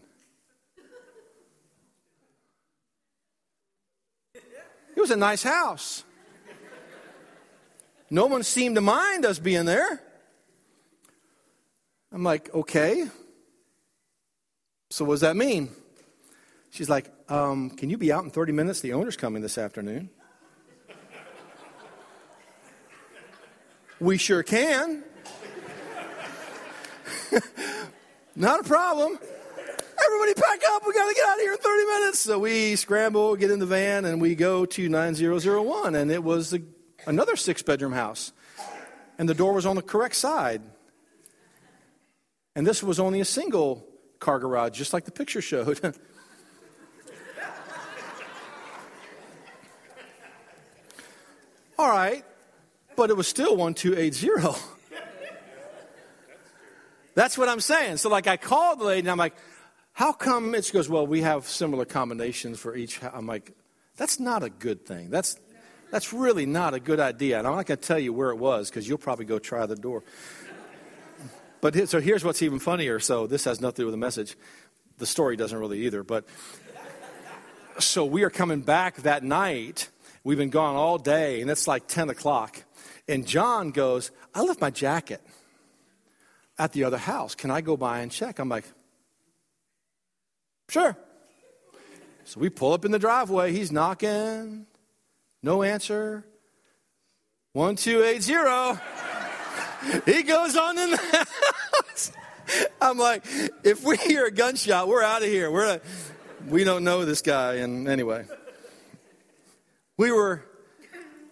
It 4.34 5.00
was 5.00 5.10
a 5.10 5.16
nice 5.16 5.42
house. 5.42 6.04
No 8.10 8.26
one 8.26 8.42
seemed 8.42 8.74
to 8.74 8.80
mind 8.80 9.24
us 9.24 9.38
being 9.38 9.64
there. 9.64 10.02
I'm 12.12 12.24
like, 12.24 12.52
okay. 12.52 13.08
So 14.90 15.04
what 15.04 15.14
does 15.14 15.20
that 15.20 15.36
mean? 15.36 15.70
She's 16.70 16.88
like, 16.88 17.12
um, 17.28 17.70
can 17.70 17.88
you 17.88 17.96
be 17.96 18.12
out 18.12 18.24
in 18.24 18.30
30 18.30 18.52
minutes? 18.52 18.80
The 18.80 18.94
owner's 18.94 19.16
coming 19.16 19.42
this 19.42 19.56
afternoon. 19.58 20.10
We 24.00 24.18
sure 24.18 24.42
can. 24.42 25.04
Not 28.34 28.60
a 28.60 28.64
problem. 28.64 29.18
Everybody 30.04 30.34
pack 30.34 30.60
up. 30.70 30.82
We 30.86 30.94
got 30.94 31.08
to 31.08 31.14
get 31.14 31.28
out 31.28 31.34
of 31.34 31.40
here 31.40 31.52
in 31.52 31.58
30 31.58 31.86
minutes. 31.86 32.18
So 32.20 32.38
we 32.38 32.74
scramble, 32.76 33.36
get 33.36 33.50
in 33.50 33.58
the 33.58 33.66
van, 33.66 34.04
and 34.06 34.20
we 34.20 34.34
go 34.34 34.64
to 34.64 34.88
9001. 34.88 35.94
And 35.94 36.10
it 36.10 36.24
was 36.24 36.54
a, 36.54 36.60
another 37.06 37.36
six 37.36 37.62
bedroom 37.62 37.92
house. 37.92 38.32
And 39.18 39.28
the 39.28 39.34
door 39.34 39.52
was 39.52 39.66
on 39.66 39.76
the 39.76 39.82
correct 39.82 40.16
side. 40.16 40.62
And 42.56 42.66
this 42.66 42.82
was 42.82 42.98
only 42.98 43.20
a 43.20 43.24
single 43.24 43.86
car 44.18 44.38
garage, 44.38 44.76
just 44.76 44.92
like 44.92 45.04
the 45.04 45.12
picture 45.12 45.40
showed. 45.40 45.80
All 51.78 51.88
right 51.88 52.24
but 53.00 53.08
it 53.08 53.16
was 53.16 53.26
still 53.26 53.56
1280. 53.56 54.28
That's 57.14 57.38
what 57.38 57.48
I'm 57.48 57.60
saying. 57.60 57.96
So, 57.96 58.10
like, 58.10 58.26
I 58.26 58.36
called 58.36 58.78
the 58.78 58.84
lady 58.84 59.00
and 59.00 59.10
I'm 59.10 59.16
like, 59.16 59.34
how 59.94 60.12
come 60.12 60.54
it 60.54 60.70
goes, 60.70 60.86
well, 60.86 61.06
we 61.06 61.22
have 61.22 61.46
similar 61.48 61.86
combinations 61.86 62.60
for 62.60 62.76
each. 62.76 63.02
I'm 63.02 63.26
like, 63.26 63.52
that's 63.96 64.20
not 64.20 64.42
a 64.42 64.50
good 64.50 64.84
thing. 64.84 65.08
That's, 65.08 65.38
that's 65.90 66.12
really 66.12 66.46
not 66.46 66.74
a 66.74 66.80
good 66.80 67.00
idea. 67.00 67.38
And 67.38 67.46
I'm 67.46 67.56
not 67.56 67.66
going 67.66 67.78
to 67.78 67.86
tell 67.86 67.98
you 67.98 68.12
where 68.12 68.30
it 68.30 68.36
was 68.36 68.70
because 68.70 68.88
you'll 68.88 68.98
probably 68.98 69.24
go 69.24 69.38
try 69.38 69.66
the 69.66 69.76
door. 69.76 70.02
But 71.60 71.88
so 71.88 72.00
here's 72.00 72.24
what's 72.24 72.42
even 72.42 72.58
funnier. 72.58 73.00
So 73.00 73.26
this 73.26 73.44
has 73.44 73.60
nothing 73.60 73.76
to 73.76 73.82
do 73.82 73.86
with 73.86 73.92
the 73.92 73.98
message. 73.98 74.36
The 74.98 75.06
story 75.06 75.36
doesn't 75.36 75.58
really 75.58 75.86
either. 75.86 76.02
But 76.02 76.24
so 77.78 78.04
we 78.04 78.22
are 78.22 78.30
coming 78.30 78.60
back 78.60 78.96
that 78.98 79.22
night. 79.22 79.88
We've 80.22 80.38
been 80.38 80.50
gone 80.50 80.76
all 80.76 80.98
day, 80.98 81.40
and 81.40 81.50
it's 81.50 81.66
like 81.66 81.86
10 81.86 82.10
o'clock. 82.10 82.62
And 83.08 83.26
John 83.26 83.70
goes, 83.70 84.10
I 84.34 84.42
left 84.42 84.60
my 84.60 84.70
jacket 84.70 85.22
at 86.58 86.72
the 86.72 86.84
other 86.84 86.98
house. 86.98 87.34
Can 87.34 87.50
I 87.50 87.62
go 87.62 87.76
by 87.76 88.00
and 88.00 88.12
check? 88.12 88.38
I'm 88.38 88.48
like, 88.48 88.64
sure. 90.68 90.96
So 92.24 92.38
we 92.38 92.50
pull 92.50 92.74
up 92.74 92.84
in 92.84 92.92
the 92.92 92.98
driveway. 92.98 93.52
He's 93.52 93.72
knocking. 93.72 94.66
No 95.42 95.62
answer. 95.62 96.24
1280. 97.52 98.80
he 100.10 100.22
goes 100.22 100.56
on 100.56 100.78
in 100.78 100.90
the 100.90 100.96
house. 100.96 102.12
I'm 102.80 102.98
like, 102.98 103.24
if 103.64 103.82
we 103.82 103.96
hear 103.96 104.26
a 104.26 104.30
gunshot, 104.30 104.86
we're 104.88 105.02
out 105.02 105.22
of 105.22 105.28
here. 105.28 105.50
We're 105.50 105.76
a, 105.76 105.80
we 106.48 106.64
don't 106.64 106.84
know 106.84 107.04
this 107.04 107.22
guy. 107.22 107.54
And 107.56 107.88
anyway, 107.88 108.26
we 109.96 110.12
were 110.12 110.44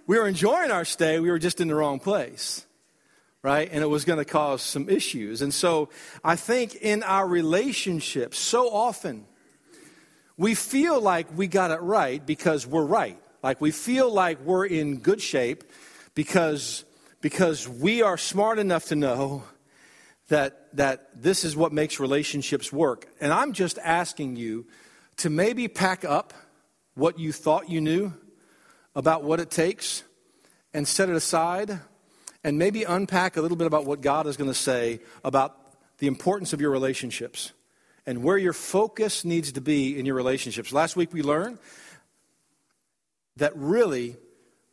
we 0.06 0.18
were 0.18 0.26
enjoying 0.26 0.70
our 0.70 0.86
stay. 0.86 1.20
We 1.20 1.30
were 1.30 1.38
just 1.38 1.60
in 1.60 1.68
the 1.68 1.74
wrong 1.74 2.00
place, 2.00 2.66
right? 3.42 3.68
And 3.70 3.82
it 3.82 3.88
was 3.88 4.06
going 4.06 4.18
to 4.18 4.24
cause 4.24 4.62
some 4.62 4.88
issues. 4.88 5.42
And 5.42 5.52
so 5.52 5.90
I 6.24 6.34
think 6.36 6.74
in 6.76 7.02
our 7.02 7.28
relationships, 7.28 8.38
so 8.38 8.70
often 8.70 9.26
we 10.38 10.54
feel 10.54 10.98
like 11.00 11.26
we 11.36 11.46
got 11.46 11.70
it 11.72 11.82
right 11.82 12.24
because 12.24 12.66
we're 12.66 12.86
right. 12.86 13.20
Like 13.42 13.60
we 13.60 13.70
feel 13.70 14.12
like 14.12 14.40
we're 14.44 14.66
in 14.66 14.98
good 14.98 15.20
shape 15.20 15.64
because, 16.14 16.84
because 17.20 17.68
we 17.68 18.02
are 18.02 18.16
smart 18.16 18.58
enough 18.58 18.86
to 18.86 18.96
know 18.96 19.44
that, 20.28 20.74
that 20.76 21.22
this 21.22 21.44
is 21.44 21.56
what 21.56 21.72
makes 21.72 22.00
relationships 22.00 22.72
work. 22.72 23.06
And 23.20 23.32
I'm 23.32 23.52
just 23.52 23.78
asking 23.78 24.36
you 24.36 24.66
to 25.18 25.30
maybe 25.30 25.68
pack 25.68 26.04
up 26.04 26.34
what 26.94 27.18
you 27.18 27.32
thought 27.32 27.70
you 27.70 27.80
knew 27.80 28.12
about 28.94 29.22
what 29.22 29.40
it 29.40 29.50
takes 29.50 30.02
and 30.74 30.86
set 30.86 31.08
it 31.08 31.14
aside 31.14 31.78
and 32.44 32.58
maybe 32.58 32.84
unpack 32.84 33.36
a 33.36 33.40
little 33.40 33.56
bit 33.56 33.66
about 33.66 33.84
what 33.84 34.00
God 34.00 34.26
is 34.26 34.36
going 34.36 34.50
to 34.50 34.54
say 34.54 35.00
about 35.24 35.56
the 35.98 36.06
importance 36.06 36.52
of 36.52 36.60
your 36.60 36.70
relationships 36.70 37.52
and 38.06 38.22
where 38.22 38.38
your 38.38 38.52
focus 38.52 39.24
needs 39.24 39.52
to 39.52 39.60
be 39.60 39.98
in 39.98 40.06
your 40.06 40.14
relationships. 40.14 40.72
Last 40.72 40.96
week 40.96 41.12
we 41.12 41.22
learned 41.22 41.58
that 43.38 43.52
really 43.56 44.16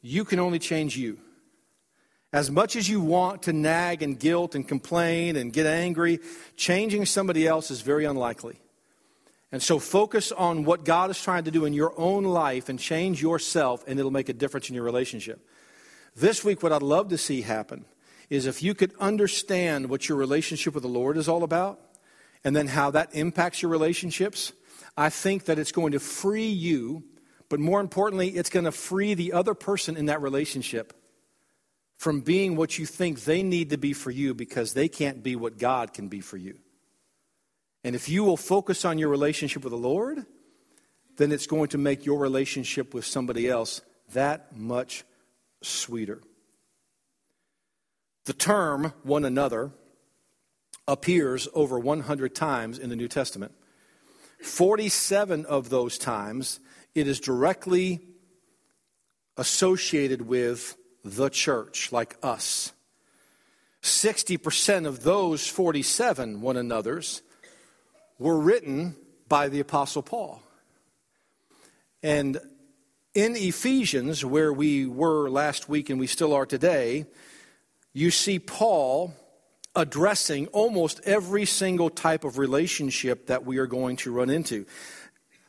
you 0.02 0.26
can 0.26 0.40
only 0.40 0.60
change 0.60 0.98
you. 0.98 1.18
As 2.34 2.52
much 2.52 2.76
as 2.76 2.90
you 2.90 3.00
want 3.00 3.44
to 3.44 3.54
nag 3.54 4.04
and 4.04 4.20
guilt 4.20 4.56
and 4.56 4.68
complain 4.68 5.38
and 5.38 5.54
get 5.54 5.66
angry, 5.66 6.20
changing 6.58 7.06
somebody 7.06 7.48
else 7.48 7.72
is 7.72 7.82
very 7.82 8.06
unlikely. 8.06 8.60
And 9.52 9.64
so 9.64 9.80
focus 9.80 10.34
on 10.34 10.66
what 10.66 10.84
God 10.84 11.10
is 11.10 11.22
trying 11.22 11.46
to 11.46 11.52
do 11.52 11.64
in 11.64 11.74
your 11.74 11.94
own 11.98 12.26
life 12.26 12.68
and 12.68 12.78
change 12.78 13.22
yourself, 13.22 13.86
and 13.88 13.98
it'll 13.98 14.12
make 14.12 14.28
a 14.28 14.34
difference 14.34 14.68
in 14.68 14.76
your 14.76 14.84
relationship. 14.84 15.40
This 16.16 16.44
week, 16.44 16.62
what 16.62 16.74
I'd 16.74 16.82
love 16.82 17.10
to 17.10 17.18
see 17.18 17.42
happen 17.42 17.86
is 18.30 18.48
if 18.48 18.62
you 18.62 18.74
could 18.74 18.94
understand 19.00 19.90
what 19.90 20.10
your 20.10 20.18
relationship 20.18 20.74
with 20.74 20.84
the 20.84 20.90
Lord 20.90 21.16
is 21.16 21.30
all 21.30 21.44
about, 21.44 21.80
and 22.44 22.56
then 22.56 22.68
how 22.68 22.92
that 22.92 23.16
impacts 23.16 23.62
your 23.62 23.72
relationships, 23.72 24.52
I 24.98 25.10
think 25.10 25.46
that 25.46 25.58
it's 25.58 25.72
going 25.72 25.94
to 25.94 26.00
free 26.00 26.48
you, 26.48 27.04
but 27.50 27.60
more 27.60 27.80
importantly, 27.80 28.30
it's 28.30 28.50
going 28.50 28.66
to 28.66 28.72
free 28.72 29.14
the 29.14 29.34
other 29.34 29.54
person 29.54 29.98
in 29.98 30.08
that 30.08 30.22
relationship 30.22 30.94
from 31.96 32.22
being 32.22 32.56
what 32.56 32.78
you 32.78 32.86
think 32.86 33.22
they 33.22 33.44
need 33.44 33.70
to 33.70 33.78
be 33.78 33.94
for 33.94 34.12
you 34.12 34.34
because 34.34 34.74
they 34.74 34.88
can't 34.88 35.24
be 35.24 35.36
what 35.36 35.58
God 35.58 35.94
can 35.94 36.08
be 36.08 36.22
for 36.22 36.38
you. 36.38 36.58
And 37.84 37.96
if 37.96 38.10
you 38.10 38.24
will 38.24 38.38
focus 38.38 38.84
on 38.84 38.98
your 38.98 39.10
relationship 39.10 39.64
with 39.64 39.72
the 39.72 39.78
Lord, 39.78 40.26
then 41.18 41.32
it's 41.32 41.48
going 41.48 41.70
to 41.70 41.78
make 41.78 42.06
your 42.06 42.20
relationship 42.20 42.94
with 42.94 43.06
somebody 43.06 43.48
else 43.48 43.82
that 44.14 44.58
much 44.58 45.04
sweeter. 45.62 46.22
The 48.26 48.34
term 48.34 48.94
one 49.04 49.24
another 49.24 49.72
appears 50.88 51.48
over 51.54 51.80
100 51.80 52.36
times 52.36 52.80
in 52.80 52.90
the 52.90 52.96
New 52.96 53.08
Testament. 53.08 53.54
47 54.42 55.46
of 55.46 55.70
those 55.70 55.98
times, 55.98 56.60
it 56.96 57.08
is 57.08 57.20
directly 57.20 58.00
associated 59.38 60.22
with 60.22 60.78
the 61.04 61.30
church, 61.30 61.92
like 61.92 62.16
us. 62.24 62.72
60% 63.84 64.88
of 64.88 65.04
those 65.04 65.48
47 65.48 66.42
one 66.42 66.58
another's 66.58 67.22
were 68.18 68.40
written 68.40 68.96
by 69.28 69.50
the 69.50 69.60
Apostle 69.60 70.02
Paul. 70.02 70.42
And 72.02 72.40
in 73.14 73.36
Ephesians, 73.36 74.24
where 74.26 74.52
we 74.52 74.86
were 74.86 75.30
last 75.30 75.70
week 75.70 75.90
and 75.90 76.00
we 76.00 76.08
still 76.08 76.34
are 76.34 76.46
today, 76.46 77.06
you 77.94 78.10
see 78.10 78.40
Paul 78.40 79.14
addressing 79.76 80.48
almost 80.48 81.02
every 81.04 81.46
single 81.46 81.90
type 81.90 82.24
of 82.24 82.38
relationship 82.38 83.28
that 83.28 83.46
we 83.46 83.58
are 83.58 83.68
going 83.68 83.98
to 83.98 84.12
run 84.12 84.30
into. 84.30 84.66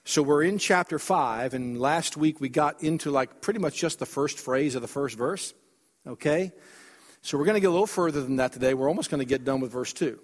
So 0.08 0.22
we're 0.22 0.44
in 0.44 0.58
chapter 0.58 1.00
5, 1.00 1.52
and 1.52 1.80
last 1.80 2.16
week 2.16 2.40
we 2.40 2.48
got 2.48 2.80
into 2.80 3.10
like 3.10 3.40
pretty 3.40 3.58
much 3.58 3.76
just 3.76 3.98
the 3.98 4.06
first 4.06 4.38
phrase 4.38 4.76
of 4.76 4.82
the 4.82 4.86
first 4.86 5.18
verse. 5.18 5.52
Okay? 6.06 6.52
So 7.22 7.36
we're 7.36 7.44
going 7.44 7.56
to 7.56 7.60
get 7.60 7.66
a 7.66 7.70
little 7.70 7.88
further 7.88 8.22
than 8.22 8.36
that 8.36 8.52
today. 8.52 8.72
We're 8.72 8.86
almost 8.88 9.10
going 9.10 9.18
to 9.18 9.26
get 9.26 9.42
done 9.42 9.58
with 9.60 9.72
verse 9.72 9.92
2. 9.92 10.16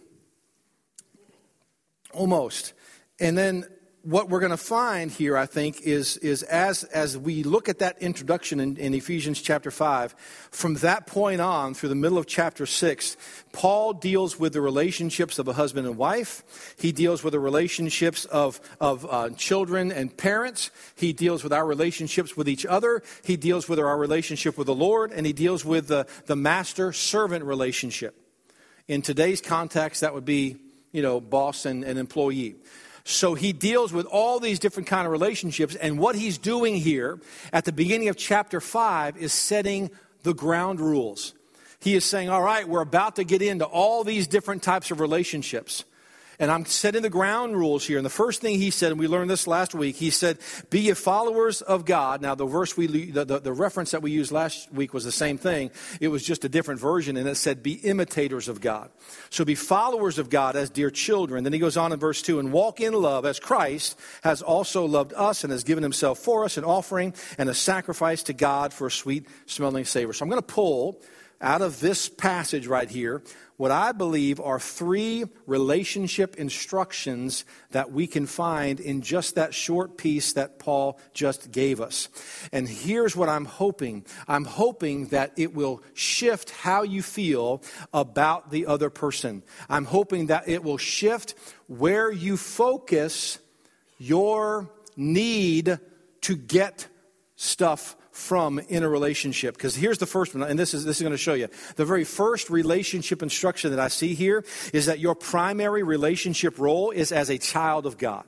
Almost. 2.15 2.75
And 3.19 3.37
then 3.37 3.67
what 4.03 4.29
we're 4.29 4.41
going 4.41 4.51
to 4.51 4.57
find 4.57 5.13
here, 5.13 5.37
I 5.37 5.47
think, 5.47 5.83
is, 5.83 6.17
is 6.17 6.43
as, 6.43 6.83
as 6.85 7.17
we 7.17 7.45
look 7.45 7.69
at 7.69 7.79
that 7.79 8.03
introduction 8.03 8.59
in, 8.59 8.77
in, 8.77 8.95
Ephesians 8.95 9.41
chapter 9.41 9.71
5, 9.71 10.13
from 10.51 10.75
that 10.77 11.07
point 11.07 11.41
on 11.41 11.75
through 11.75 11.89
the 11.89 11.95
middle 11.95 12.19
of 12.19 12.27
chapter 12.27 12.67
6, 12.67 13.17
Paul 13.53 13.93
deals 13.93 14.41
with 14.41 14.55
the 14.55 14.61
relationships 14.61 15.39
of 15.39 15.47
a 15.47 15.53
husband 15.53 15.87
and 15.87 15.97
wife. 15.97 16.75
He 16.79 16.91
deals 16.91 17.23
with 17.23 17.33
the 17.33 17.41
relationships 17.41 18.25
of, 18.25 18.61
of 18.81 19.07
uh, 19.09 19.31
children 19.31 19.93
and 19.93 20.17
parents. 20.17 20.73
He 20.97 21.13
deals 21.13 21.45
with 21.45 21.53
our 21.53 21.65
relationships 21.65 22.37
with 22.37 22.49
each 22.49 22.67
other. 22.67 23.03
He 23.23 23.37
deals 23.37 23.69
with 23.69 23.79
our 23.79 23.97
relationship 23.97 24.59
with 24.59 24.67
the 24.67 24.75
Lord. 24.75 25.13
And 25.13 25.27
he 25.27 25.33
deals 25.33 25.65
with 25.65 25.87
the, 25.87 26.07
the 26.27 26.37
master 26.37 26.93
servant 26.93 27.45
relationship. 27.45 28.17
In 28.89 29.01
today's 29.01 29.41
context, 29.41 30.01
that 30.01 30.13
would 30.13 30.25
be, 30.25 30.57
you 30.91 31.03
know, 31.03 31.21
boss 31.21 31.67
and, 31.67 31.85
and 31.85 32.01
employee. 32.01 32.57
So 33.05 33.35
he 33.35 33.53
deals 33.53 33.93
with 33.93 34.07
all 34.07 34.39
these 34.39 34.59
different 34.59 34.89
kind 34.89 35.07
of 35.07 35.13
relationships 35.13 35.75
and 35.75 35.99
what 35.99 36.15
he's 36.15 36.39
doing 36.39 36.77
here 36.77 37.19
at 37.53 37.65
the 37.65 37.73
beginning 37.73 38.09
of 38.09 38.17
chapter 38.17 38.61
5 38.61 39.17
is 39.17 39.33
setting 39.33 39.91
the 40.23 40.35
ground 40.35 40.81
rules. 40.81 41.35
He 41.81 41.95
is 41.95 42.05
saying, 42.05 42.31
"All 42.31 42.43
right, 42.43 42.69
we're 42.69 42.81
about 42.81 43.17
to 43.17 43.25
get 43.25 43.43
into 43.43 43.65
all 43.65 44.05
these 44.05 44.29
different 44.29 44.63
types 44.63 44.93
of 44.93 45.01
relationships." 45.01 45.85
And 46.43 46.51
I'm 46.51 46.67
setting 46.67 47.03
the 47.03 47.09
ground 47.09 47.57
rules 47.57 47.87
here. 47.87 47.99
And 47.99 48.05
the 48.05 48.11
first 48.11 48.41
thing 48.41 48.59
he 48.59 48.73
said, 48.73 48.91
and 48.91 48.99
we 48.99 49.07
learned 49.07 49.31
this 49.31 49.47
last 49.47 49.77
week, 49.77 49.95
he 49.95 50.11
said, 50.11 50.39
Be 50.71 50.81
ye 50.81 50.93
followers 50.95 51.63
of 51.63 51.85
God. 51.85 52.21
Now, 52.21 52.35
the 52.35 52.47
verse 52.47 52.77
we, 52.77 53.13
the, 53.13 53.25
the, 53.25 53.39
the, 53.39 53.53
reference 53.53 53.93
that 53.93 54.03
we 54.03 54.11
used 54.11 54.33
last 54.33 54.73
week 54.73 54.93
was 54.93 55.05
the 55.05 55.13
same 55.13 55.39
thing. 55.39 55.71
It 56.01 56.09
was 56.09 56.25
just 56.25 56.45
a 56.45 56.49
different 56.49 56.81
version, 56.81 57.17
and 57.17 57.29
it 57.29 57.37
said, 57.37 57.63
Be 57.63 57.75
imitators 57.75 58.49
of 58.49 58.61
God. 58.61 58.91
So 59.31 59.45
be 59.45 59.55
followers 59.55 60.19
of 60.19 60.31
God 60.31 60.57
as 60.57 60.69
dear 60.69 60.91
children. 60.91 61.45
Then 61.45 61.53
he 61.53 61.61
goes 61.61 61.77
on 61.77 61.93
in 61.93 62.01
verse 62.01 62.23
2 62.23 62.41
and 62.41 62.53
walk 62.53 62.81
in 62.81 62.93
love 62.93 63.25
as 63.25 63.39
Christ 63.39 63.97
has 64.25 64.43
also 64.43 64.85
loved 64.85 65.13
us 65.13 65.45
and 65.45 65.53
has 65.53 65.63
given 65.63 65.85
himself 65.85 66.19
for 66.19 66.45
us, 66.45 66.57
an 66.57 66.65
offering 66.65 67.15
and 67.39 67.49
a 67.49 67.55
sacrifice 67.55 68.25
to 68.25 68.33
God 68.33 68.73
for 68.73 68.89
a 68.89 68.91
sweet 68.91 69.29
smelling 69.47 69.85
savor. 69.85 70.13
So 70.13 70.25
I'm 70.25 70.29
going 70.29 70.43
to 70.43 70.55
pull 70.55 71.01
out 71.43 71.63
of 71.63 71.81
this 71.81 72.09
passage 72.09 72.67
right 72.67 72.91
here 72.91 73.23
what 73.63 73.71
I 73.71 73.93
believe 73.93 74.41
are 74.41 74.59
three 74.59 75.25
relationship 75.47 76.35
instructions 76.35 77.45
that 77.71 77.93
we 77.93 78.09
can 78.09 78.27
find 78.27 78.81
in 78.81 79.03
just 79.03 79.37
that 79.37 79.55
short 79.55 79.97
piece 79.97 80.33
that 80.33 80.59
Paul 80.59 80.99
just 81.15 81.53
gave 81.53 81.81
us. 81.81 82.09
And 82.51 82.69
here's 82.69 83.15
what 83.15 83.29
I'm 83.29 83.45
hoping 83.45 84.05
I'm 84.27 84.47
hoping 84.47 85.07
that 85.11 85.35
it 85.37 85.55
will 85.55 85.81
shift 85.95 86.51
how 86.51 86.83
you 86.83 87.03
feel 87.03 87.63
about 87.93 88.51
the 88.51 88.67
other 88.67 88.91
person. 88.91 89.45
I'm 89.69 89.85
hoping 89.85 90.27
that 90.27 90.49
it 90.49 90.65
will 90.65 90.77
shift 90.77 91.37
where 91.69 92.11
you 92.11 92.37
focus 92.37 93.39
your 93.97 94.73
need 94.97 95.79
to 96.23 96.37
get 96.37 96.89
stuff 97.37 97.97
from 98.13 98.59
in 98.69 98.83
a 98.83 98.89
relationship. 98.89 99.55
Because 99.55 99.75
here's 99.75 99.99
the 99.99 100.07
first 100.07 100.35
one, 100.35 100.49
and 100.49 100.59
this 100.59 100.75
is, 100.75 100.85
this 100.85 100.99
is 100.99 101.03
going 101.03 101.13
to 101.13 101.19
show 101.19 101.35
you. 101.35 101.49
The 101.77 101.85
very 101.85 102.05
first 102.05 102.51
relationship 102.51 103.23
instruction 103.23 103.71
that 103.71 103.81
I 103.81 103.89
see 103.89 104.15
here 104.15 104.45
is 104.73 104.87
that 104.87 105.01
your 105.01 105.15
primary 105.15 105.83
relationship 105.83 106.59
role 106.59 106.91
is 106.91 107.11
as 107.11 107.31
a 107.31 107.39
child 107.39 107.87
of 107.87 107.99
God. 107.99 108.25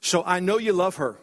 So 0.00 0.22
I 0.24 0.40
know 0.40 0.58
you 0.58 0.72
love 0.72 0.96
her. 0.96 1.16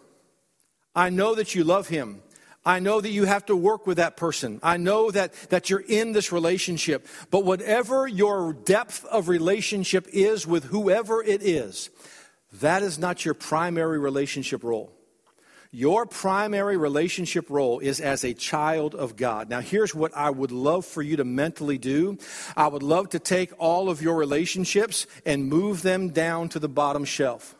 I 0.95 1.09
know 1.09 1.35
that 1.35 1.55
you 1.55 1.63
love 1.63 1.87
him. 1.87 2.21
I 2.65 2.79
know 2.79 2.99
that 2.99 3.11
you 3.11 3.25
have 3.25 3.45
to 3.45 3.55
work 3.55 3.85
with 3.85 3.97
that 3.97 4.17
person. 4.17 4.59
I 4.63 4.77
know 4.77 5.11
that, 5.11 5.33
that 5.49 5.69
you're 5.69 5.83
in 5.87 6.13
this 6.13 6.31
relationship. 6.31 7.05
But 7.29 7.45
whatever 7.45 8.07
your 8.07 8.53
depth 8.53 9.05
of 9.05 9.27
relationship 9.29 10.07
is 10.11 10.47
with 10.47 10.63
whoever 10.65 11.21
it 11.21 11.43
is, 11.43 11.91
that 12.53 12.81
is 12.81 12.97
not 12.97 13.23
your 13.23 13.35
primary 13.35 13.99
relationship 13.99 14.63
role. 14.63 14.91
Your 15.75 16.05
primary 16.05 16.77
relationship 16.77 17.49
role 17.49 17.79
is 17.79 17.99
as 17.99 18.23
a 18.23 18.33
child 18.33 18.95
of 18.95 19.17
God. 19.17 19.49
Now, 19.49 19.59
here's 19.59 19.93
what 19.93 20.15
I 20.15 20.29
would 20.29 20.53
love 20.53 20.85
for 20.85 21.01
you 21.01 21.17
to 21.17 21.25
mentally 21.25 21.77
do 21.77 22.17
I 22.55 22.69
would 22.69 22.81
love 22.81 23.09
to 23.09 23.19
take 23.19 23.51
all 23.57 23.89
of 23.89 24.01
your 24.01 24.15
relationships 24.15 25.05
and 25.25 25.49
move 25.49 25.81
them 25.81 26.11
down 26.11 26.47
to 26.49 26.59
the 26.59 26.69
bottom 26.69 27.03
shelf. 27.03 27.57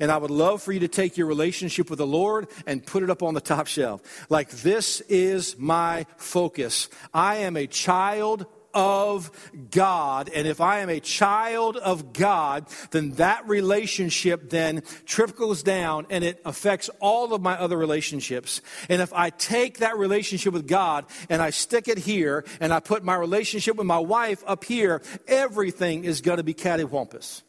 And 0.00 0.10
I 0.10 0.16
would 0.16 0.30
love 0.30 0.62
for 0.62 0.72
you 0.72 0.80
to 0.80 0.88
take 0.88 1.18
your 1.18 1.26
relationship 1.26 1.90
with 1.90 1.98
the 1.98 2.06
Lord 2.06 2.48
and 2.66 2.86
put 2.86 3.02
it 3.02 3.10
up 3.10 3.22
on 3.22 3.34
the 3.34 3.42
top 3.42 3.66
shelf. 3.66 4.00
Like, 4.30 4.48
this 4.48 5.02
is 5.02 5.58
my 5.58 6.06
focus. 6.16 6.88
I 7.12 7.36
am 7.36 7.58
a 7.58 7.66
child 7.66 8.46
of 8.74 9.30
God. 9.70 10.30
And 10.34 10.46
if 10.46 10.60
I 10.60 10.80
am 10.80 10.88
a 10.88 11.00
child 11.00 11.76
of 11.76 12.12
God, 12.12 12.66
then 12.90 13.12
that 13.12 13.48
relationship 13.48 14.50
then 14.50 14.82
trickles 15.06 15.62
down 15.62 16.06
and 16.10 16.24
it 16.24 16.40
affects 16.44 16.88
all 17.00 17.34
of 17.34 17.42
my 17.42 17.58
other 17.58 17.76
relationships. 17.76 18.60
And 18.88 19.02
if 19.02 19.12
I 19.12 19.30
take 19.30 19.78
that 19.78 19.96
relationship 19.98 20.52
with 20.52 20.66
God 20.66 21.06
and 21.28 21.42
I 21.42 21.50
stick 21.50 21.88
it 21.88 21.98
here 21.98 22.44
and 22.60 22.72
I 22.72 22.80
put 22.80 23.04
my 23.04 23.16
relationship 23.16 23.76
with 23.76 23.86
my 23.86 23.98
wife 23.98 24.42
up 24.46 24.64
here, 24.64 25.02
everything 25.26 26.04
is 26.04 26.20
going 26.20 26.38
to 26.38 26.44
be 26.44 26.54
cattywampus. 26.54 27.42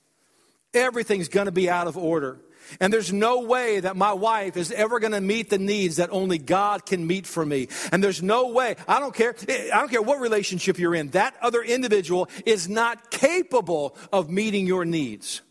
Everything's 0.73 1.27
going 1.27 1.47
to 1.47 1.51
be 1.51 1.69
out 1.69 1.87
of 1.87 1.97
order. 1.97 2.39
And 2.79 2.91
there's 2.91 3.11
no 3.11 3.41
way 3.41 3.79
that 3.79 3.95
my 3.95 4.13
wife 4.13 4.57
is 4.57 4.71
ever 4.71 4.99
going 4.99 5.13
to 5.13 5.21
meet 5.21 5.49
the 5.49 5.57
needs 5.57 5.97
that 5.97 6.09
only 6.11 6.37
God 6.37 6.85
can 6.85 7.05
meet 7.05 7.27
for 7.27 7.45
me. 7.45 7.67
And 7.91 8.03
there's 8.03 8.23
no 8.23 8.47
way, 8.47 8.75
I 8.87 8.99
don't 8.99 9.13
care, 9.13 9.35
I 9.49 9.79
don't 9.79 9.89
care 9.89 10.01
what 10.01 10.19
relationship 10.19 10.79
you're 10.79 10.95
in, 10.95 11.09
that 11.09 11.35
other 11.41 11.61
individual 11.61 12.29
is 12.45 12.69
not 12.69 13.11
capable 13.11 13.95
of 14.11 14.29
meeting 14.29 14.67
your 14.67 14.85
needs 14.85 15.41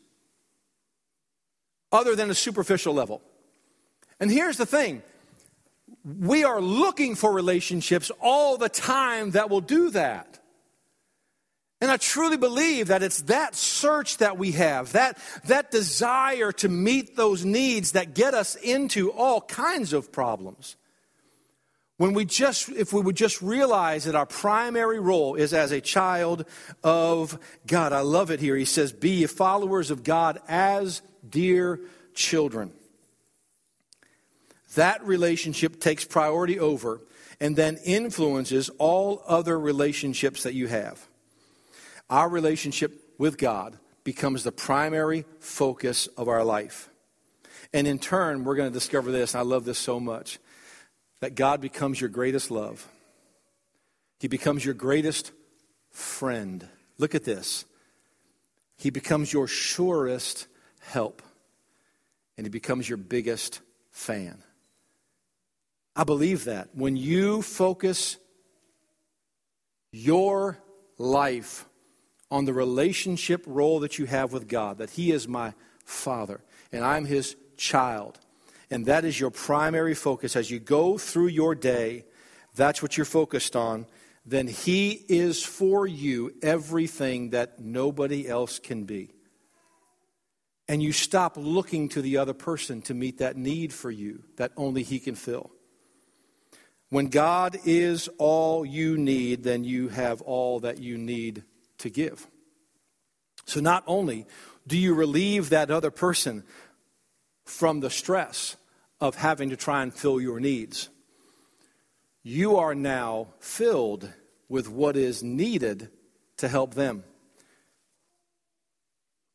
other 1.93 2.17
than 2.17 2.31
a 2.31 2.35
superficial 2.35 2.95
level. 2.95 3.21
And 4.19 4.31
here's 4.31 4.57
the 4.57 4.67
thing 4.67 5.03
we 6.05 6.45
are 6.45 6.61
looking 6.61 7.15
for 7.15 7.33
relationships 7.33 8.11
all 8.21 8.57
the 8.57 8.69
time 8.69 9.33
that 9.33 9.51
will 9.51 9.61
do 9.61 9.91
that. 9.91 10.40
And 11.81 11.91
I 11.91 11.97
truly 11.97 12.37
believe 12.37 12.89
that 12.89 13.03
it's 13.03 13.23
that 13.23 13.55
search 13.55 14.19
that 14.19 14.37
we 14.37 14.53
have, 14.53 14.93
that, 14.93 15.17
that 15.45 15.71
desire 15.71 16.53
to 16.53 16.69
meet 16.69 17.17
those 17.17 17.45
needs 17.45 17.93
that 17.93 18.15
get 18.15 18.35
us 18.35 18.55
into 18.57 19.11
all 19.11 19.41
kinds 19.41 19.95
of 19.95 20.13
problems. 20.13 20.77
When 21.97 22.13
we 22.13 22.27
just, 22.27 22.69
if 22.69 22.93
we 22.93 23.01
would 23.01 23.17
just 23.17 23.41
realize 23.41 24.05
that 24.05 24.15
our 24.15 24.27
primary 24.27 25.01
role 25.01 25.35
is 25.35 25.55
as 25.55 25.73
a 25.73 25.81
child 25.81 26.47
of 26.83 27.39
God. 27.67 27.93
I 27.93 28.01
love 28.01 28.31
it 28.31 28.41
here. 28.41 28.57
He 28.57 28.65
says, 28.65 28.93
Be 28.93 29.27
followers 29.27 29.91
of 29.91 30.03
God 30.03 30.41
as 30.49 31.03
dear 31.29 31.81
children. 32.15 32.73
That 34.77 35.05
relationship 35.07 35.81
takes 35.81 36.05
priority 36.05 36.59
over 36.59 37.01
and 37.39 37.57
then 37.57 37.79
influences 37.85 38.71
all 38.79 39.23
other 39.27 39.59
relationships 39.59 40.43
that 40.45 40.55
you 40.55 40.69
have 40.69 41.07
our 42.11 42.29
relationship 42.29 43.15
with 43.19 43.39
God 43.39 43.79
becomes 44.05 44.45
the 44.45 44.53
primary 44.53 45.25
focus 45.39 46.09
of 46.09 46.29
our 46.29 46.45
life. 46.45 46.91
And 47.73 47.87
in 47.87 47.99
turn, 47.99 48.45
we're 48.45 48.57
going 48.57 48.69
to 48.69 48.75
discover 48.75 49.13
this, 49.13 49.35
and 49.35 49.41
I 49.41 49.45
love 49.45 49.65
this 49.65 49.79
so 49.79 50.01
much 50.01 50.39
that 51.21 51.37
God 51.37 51.61
becomes 51.61 52.01
your 52.01 52.11
greatest 52.11 52.51
love. 52.51 52.87
He 54.19 54.29
becomes 54.29 54.65
your 54.65 54.75
greatest 54.75 55.31
friend. 55.91 56.67
Look 56.99 57.15
at 57.15 57.25
this. 57.25 57.65
He 58.77 58.91
becomes 58.91 59.33
your 59.33 59.47
surest 59.47 60.47
help, 60.81 61.23
and 62.37 62.45
he 62.45 62.51
becomes 62.51 62.89
your 62.89 62.99
biggest 62.99 63.61
fan. 63.91 64.43
I 65.95 66.05
believe 66.05 66.45
that. 66.45 66.71
When 66.75 66.97
you 66.97 67.43
focus 67.43 68.17
your 69.93 70.59
life 70.99 71.67
on 72.31 72.45
the 72.45 72.53
relationship 72.53 73.43
role 73.47 73.81
that 73.81 73.99
you 73.99 74.07
have 74.07 74.33
with 74.33 74.49
God, 74.49 74.79
that 74.79 74.91
He 74.91 75.11
is 75.11 75.27
my 75.27 75.55
Father 75.85 76.41
and 76.73 76.85
I'm 76.85 77.05
His 77.05 77.37
child. 77.57 78.19
And 78.71 78.87
that 78.87 79.05
is 79.05 79.19
your 79.19 79.31
primary 79.31 79.95
focus 79.95 80.37
as 80.37 80.51
you 80.51 80.61
go 80.61 80.97
through 80.97 81.29
your 81.29 81.55
day. 81.55 82.05
That's 82.55 82.83
what 82.83 82.97
you're 82.97 83.05
focused 83.05 83.57
on. 83.57 83.87
Then 84.25 84.47
He 84.47 85.05
is 85.09 85.43
for 85.43 85.87
you 85.87 86.35
everything 86.43 87.31
that 87.31 87.59
nobody 87.59 88.29
else 88.29 88.59
can 88.59 88.85
be. 88.85 89.11
And 90.69 90.81
you 90.81 90.93
stop 90.93 91.37
looking 91.37 91.89
to 91.91 92.03
the 92.03 92.19
other 92.19 92.35
person 92.35 92.81
to 92.83 92.95
meet 92.95 93.19
that 93.19 93.37
need 93.37 93.73
for 93.73 93.91
you 93.91 94.23
that 94.37 94.53
only 94.57 94.85
He 94.85 95.01
can 95.01 95.17
fill. 95.17 95.51
When 96.91 97.07
God 97.07 97.57
is 97.65 98.09
all 98.19 98.65
you 98.65 98.97
need, 98.97 99.43
then 99.43 99.65
you 99.65 99.89
have 99.89 100.23
all 100.23 100.61
that 100.61 100.79
you 100.79 100.99
need 100.99 101.45
to 101.81 101.91
give. 101.91 102.27
So 103.45 103.61
not 103.61 103.85
only 103.87 104.27
do 104.67 104.79
you 104.79 104.95
relieve 104.95 105.51
that 105.51 105.71
other 105.71 105.91
person 105.91 106.45
from 107.45 107.81
the 107.81 107.91
stress 107.91 108.57
of 109.01 109.17
having 109.17 109.51
to 109.51 109.57
try 109.57 109.83
and 109.83 109.93
fill 109.93 110.21
your 110.21 110.41
needs, 110.41 110.89
you 112.23 112.57
are 112.57 112.75
now 112.75 113.29
filled 113.41 114.13
with 114.49 114.69
what 114.69 114.97
is 114.97 115.23
needed 115.23 115.89
to 116.37 116.49
help 116.49 116.75
them. 116.75 117.05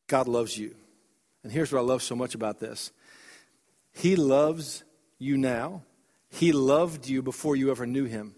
God 0.08 0.27
loves 0.27 0.58
you. 0.58 0.75
And 1.43 1.51
here's 1.51 1.71
what 1.71 1.79
I 1.79 1.84
love 1.84 2.03
so 2.03 2.15
much 2.15 2.36
about 2.36 2.60
this 2.60 2.91
He 3.91 4.15
loves 4.15 4.84
you 5.17 5.38
now. 5.38 5.84
He 6.29 6.51
loved 6.51 7.08
you 7.08 7.21
before 7.21 7.55
you 7.55 7.71
ever 7.71 7.86
knew 7.86 8.05
Him. 8.05 8.36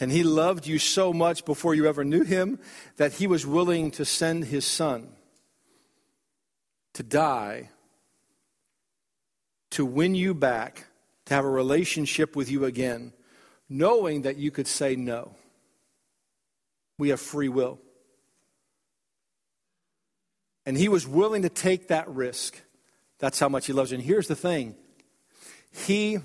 And 0.00 0.10
he 0.10 0.22
loved 0.22 0.66
you 0.66 0.78
so 0.78 1.12
much 1.12 1.44
before 1.44 1.74
you 1.74 1.86
ever 1.86 2.04
knew 2.04 2.24
him 2.24 2.58
that 2.96 3.14
he 3.14 3.26
was 3.26 3.46
willing 3.46 3.90
to 3.92 4.04
send 4.04 4.46
his 4.46 4.64
son 4.64 5.08
to 6.94 7.02
die 7.02 7.70
to 9.72 9.86
win 9.86 10.14
you 10.14 10.34
back, 10.34 10.84
to 11.24 11.34
have 11.34 11.44
a 11.44 11.50
relationship 11.50 12.36
with 12.36 12.50
you 12.50 12.64
again, 12.64 13.12
knowing 13.68 14.22
that 14.22 14.36
you 14.36 14.50
could 14.50 14.66
say 14.66 14.94
no. 14.96 15.34
We 16.98 17.08
have 17.08 17.20
free 17.20 17.48
will. 17.48 17.80
And 20.66 20.76
he 20.76 20.88
was 20.88 21.08
willing 21.08 21.42
to 21.42 21.48
take 21.48 21.88
that 21.88 22.08
risk. 22.08 22.60
That's 23.18 23.40
how 23.40 23.48
much 23.48 23.66
he 23.66 23.72
loves 23.72 23.90
you. 23.90 23.96
And 23.96 24.06
here's 24.06 24.28
the 24.28 24.36
thing 24.36 24.76
He 25.72 26.18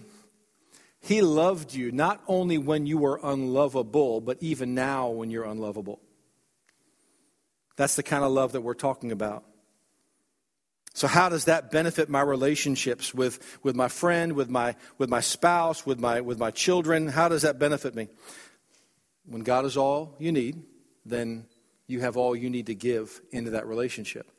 he 1.07 1.21
loved 1.21 1.73
you 1.73 1.89
not 1.93 2.21
only 2.27 2.57
when 2.57 2.85
you 2.85 2.97
were 2.97 3.17
unlovable, 3.23 4.19
but 4.19 4.37
even 4.41 4.75
now 4.75 5.07
when 5.07 5.29
you're 5.29 5.45
unlovable. 5.45 6.01
That's 7.77 7.95
the 7.95 8.03
kind 8.03 8.25
of 8.25 8.31
love 8.31 8.51
that 8.51 8.61
we're 8.61 8.73
talking 8.73 9.13
about. 9.13 9.45
So, 10.93 11.07
how 11.07 11.29
does 11.29 11.45
that 11.45 11.71
benefit 11.71 12.09
my 12.09 12.21
relationships 12.21 13.13
with, 13.13 13.59
with 13.63 13.73
my 13.73 13.87
friend, 13.87 14.33
with 14.33 14.49
my, 14.49 14.75
with 14.97 15.09
my 15.09 15.21
spouse, 15.21 15.85
with 15.85 15.97
my, 15.97 16.19
with 16.19 16.39
my 16.39 16.51
children? 16.51 17.07
How 17.07 17.29
does 17.29 17.43
that 17.43 17.57
benefit 17.57 17.95
me? 17.95 18.09
When 19.25 19.43
God 19.43 19.63
is 19.63 19.77
all 19.77 20.13
you 20.19 20.33
need, 20.33 20.61
then 21.05 21.45
you 21.85 22.01
have 22.01 22.17
all 22.17 22.35
you 22.35 22.49
need 22.49 22.65
to 22.65 22.75
give 22.75 23.21
into 23.31 23.51
that 23.51 23.65
relationship. 23.65 24.29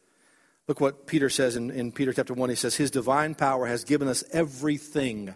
Look 0.66 0.82
what 0.82 1.06
Peter 1.06 1.30
says 1.30 1.56
in, 1.56 1.70
in 1.70 1.92
Peter 1.92 2.12
chapter 2.12 2.34
1. 2.34 2.50
He 2.50 2.56
says, 2.56 2.76
His 2.76 2.90
divine 2.90 3.34
power 3.34 3.66
has 3.66 3.84
given 3.84 4.06
us 4.06 4.22
everything 4.32 5.34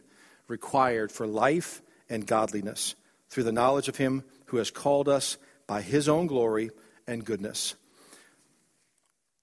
required 0.49 1.13
for 1.13 1.27
life 1.27 1.83
and 2.09 2.27
godliness 2.27 2.95
through 3.29 3.45
the 3.45 3.53
knowledge 3.53 3.89
of 3.89 3.97
Him 3.97 4.25
who 4.47 4.59
has 4.59 4.71
called 4.71 5.09
us 5.09 5.37
by 5.67 5.83
His 5.83 6.09
own 6.09 6.27
glory 6.27 6.71
and 7.07 7.25
goodness. 7.25 7.75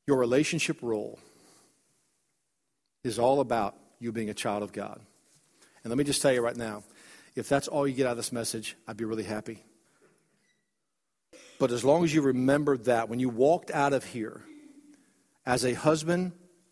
Your 0.07 0.17
relationship 0.17 0.77
role 0.81 1.19
is 3.03 3.19
all 3.19 3.39
about 3.39 3.75
you 3.99 4.11
being 4.11 4.29
a 4.29 4.33
child 4.33 4.63
of 4.63 4.71
God. 4.71 4.99
And 5.83 5.91
let 5.91 5.97
me 5.97 6.03
just 6.03 6.21
tell 6.21 6.33
you 6.33 6.41
right 6.41 6.57
now 6.57 6.83
if 7.35 7.47
that's 7.47 7.67
all 7.67 7.87
you 7.87 7.93
get 7.93 8.05
out 8.05 8.11
of 8.11 8.17
this 8.17 8.31
message, 8.31 8.75
I'd 8.87 8.97
be 8.97 9.05
really 9.05 9.23
happy. 9.23 9.63
But 11.59 11.71
as 11.71 11.83
long 11.83 12.03
as 12.03 12.13
you 12.13 12.21
remember 12.21 12.77
that, 12.77 13.09
when 13.09 13.19
you 13.19 13.29
walked 13.29 13.71
out 13.71 13.93
of 13.93 14.03
here, 14.05 14.41
as 15.45 15.65
a 15.65 15.73
husband, 15.73 16.31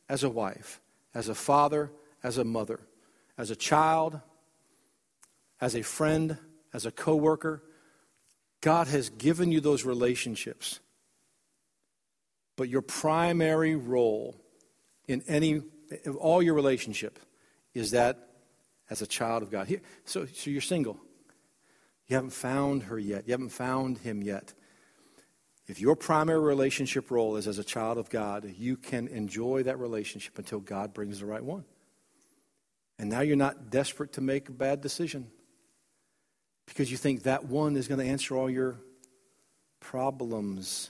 as 0.10 0.24
a 0.24 0.30
wife, 0.30 0.82
as 1.14 1.30
a 1.30 1.36
father, 1.36 1.92
as 2.24 2.38
a 2.38 2.44
mother, 2.44 2.80
as 3.38 3.52
a 3.52 3.56
child, 3.56 4.20
as 5.62 5.76
a 5.76 5.82
friend, 5.82 6.38
as 6.74 6.86
a 6.86 6.92
coworker. 6.92 7.64
God 8.62 8.88
has 8.88 9.10
given 9.10 9.52
you 9.52 9.62
those 9.62 9.86
relationships. 9.86 10.80
But 12.56 12.70
your 12.70 12.82
primary 12.82 13.76
role 13.76 14.36
in 15.08 15.24
any 15.28 15.62
of 16.06 16.16
all 16.18 16.42
your 16.42 16.56
relationship 16.56 17.20
is 17.74 17.92
that 17.92 18.28
as 18.90 19.02
a 19.02 19.08
child 19.08 19.44
of 19.44 19.52
God. 19.52 19.68
Here, 19.68 19.82
so, 20.06 20.26
so 20.26 20.50
you're 20.50 20.62
single. 20.62 20.98
You 22.08 22.16
haven't 22.16 22.32
found 22.32 22.84
her 22.84 22.98
yet. 22.98 23.28
You 23.28 23.34
haven't 23.34 23.50
found 23.50 24.00
him 24.00 24.24
yet. 24.24 24.54
If 25.68 25.82
your 25.82 25.98
primary 25.98 26.40
relationship 26.40 27.12
role 27.12 27.36
is 27.36 27.48
as 27.48 27.60
a 27.60 27.64
child 27.64 27.98
of 27.98 28.10
God, 28.10 28.54
you 28.58 28.78
can 28.78 29.10
enjoy 29.10 29.64
that 29.64 29.80
relationship 29.80 30.38
until 30.38 30.62
God 30.62 30.94
brings 30.94 31.20
the 31.20 31.26
right 31.26 31.44
one. 31.44 31.66
And 33.00 33.10
now 33.10 33.22
you're 33.22 33.36
not 33.36 33.70
desperate 33.70 34.14
to 34.14 34.22
make 34.22 34.50
a 34.50 34.54
bad 34.54 34.82
decision 34.82 35.28
because 36.66 36.90
you 36.92 36.98
think 36.98 37.24
that 37.24 37.46
one 37.46 37.76
is 37.76 37.88
going 37.88 38.00
to 38.00 38.06
answer 38.06 38.36
all 38.36 38.50
your 38.50 38.80
problems. 39.80 40.90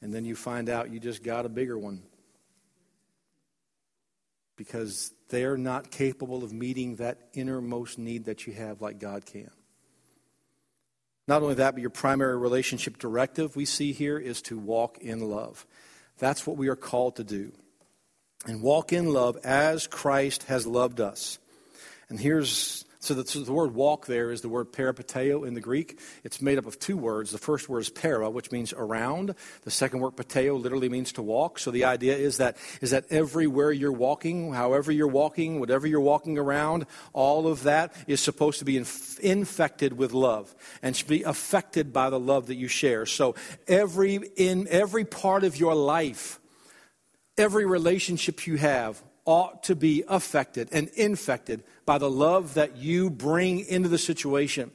And 0.00 0.12
then 0.12 0.24
you 0.24 0.34
find 0.34 0.68
out 0.68 0.90
you 0.90 1.00
just 1.00 1.22
got 1.22 1.46
a 1.46 1.48
bigger 1.48 1.78
one 1.78 2.02
because 4.56 5.12
they're 5.28 5.56
not 5.56 5.90
capable 5.90 6.44
of 6.44 6.52
meeting 6.52 6.96
that 6.96 7.18
innermost 7.32 7.98
need 7.98 8.26
that 8.26 8.46
you 8.46 8.52
have 8.52 8.82
like 8.82 8.98
God 8.98 9.24
can. 9.24 9.50
Not 11.26 11.42
only 11.42 11.54
that, 11.54 11.74
but 11.74 11.80
your 11.80 11.90
primary 11.90 12.36
relationship 12.36 12.98
directive 12.98 13.56
we 13.56 13.64
see 13.64 13.92
here 13.92 14.18
is 14.18 14.42
to 14.42 14.58
walk 14.58 14.98
in 14.98 15.20
love. 15.20 15.66
That's 16.18 16.46
what 16.46 16.56
we 16.56 16.68
are 16.68 16.76
called 16.76 17.16
to 17.16 17.24
do. 17.24 17.52
And 18.46 18.62
walk 18.62 18.92
in 18.92 19.12
love 19.12 19.36
as 19.44 19.86
Christ 19.86 20.44
has 20.44 20.66
loved 20.66 21.00
us. 21.00 21.38
And 22.08 22.18
here's 22.18 22.84
so 23.02 23.14
the, 23.14 23.26
so 23.26 23.40
the, 23.40 23.52
word 23.52 23.74
walk 23.74 24.06
there 24.06 24.30
is 24.30 24.42
the 24.42 24.48
word 24.48 24.72
peripateo 24.72 25.44
in 25.44 25.54
the 25.54 25.60
Greek. 25.60 25.98
It's 26.22 26.40
made 26.40 26.56
up 26.56 26.66
of 26.66 26.78
two 26.78 26.96
words. 26.96 27.32
The 27.32 27.38
first 27.38 27.68
word 27.68 27.80
is 27.80 27.90
para, 27.90 28.30
which 28.30 28.52
means 28.52 28.72
around. 28.72 29.34
The 29.62 29.72
second 29.72 29.98
word 29.98 30.14
pateo 30.14 30.62
literally 30.62 30.88
means 30.88 31.10
to 31.14 31.22
walk. 31.22 31.58
So 31.58 31.72
the 31.72 31.84
idea 31.84 32.16
is 32.16 32.36
that 32.36 32.56
is 32.80 32.92
that 32.92 33.06
everywhere 33.10 33.72
you're 33.72 33.90
walking, 33.90 34.52
however 34.52 34.92
you're 34.92 35.08
walking, 35.08 35.58
whatever 35.58 35.84
you're 35.84 36.00
walking 36.00 36.38
around, 36.38 36.86
all 37.12 37.48
of 37.48 37.64
that 37.64 37.92
is 38.06 38.20
supposed 38.20 38.60
to 38.60 38.64
be 38.64 38.76
inf- 38.76 39.18
infected 39.18 39.94
with 39.94 40.12
love 40.12 40.54
and 40.80 40.96
should 40.96 41.08
be 41.08 41.24
affected 41.24 41.92
by 41.92 42.08
the 42.08 42.20
love 42.20 42.46
that 42.46 42.54
you 42.54 42.68
share. 42.68 43.04
So 43.04 43.34
every 43.66 44.14
in 44.36 44.68
every 44.70 45.04
part 45.04 45.42
of 45.42 45.56
your 45.56 45.74
life, 45.74 46.38
every 47.36 47.66
relationship 47.66 48.46
you 48.46 48.56
have 48.56 49.02
ought 49.24 49.62
to 49.64 49.76
be 49.76 50.04
affected 50.08 50.68
and 50.72 50.88
infected 50.88 51.62
by 51.86 51.98
the 51.98 52.10
love 52.10 52.54
that 52.54 52.76
you 52.76 53.10
bring 53.10 53.60
into 53.60 53.88
the 53.88 53.98
situation. 53.98 54.70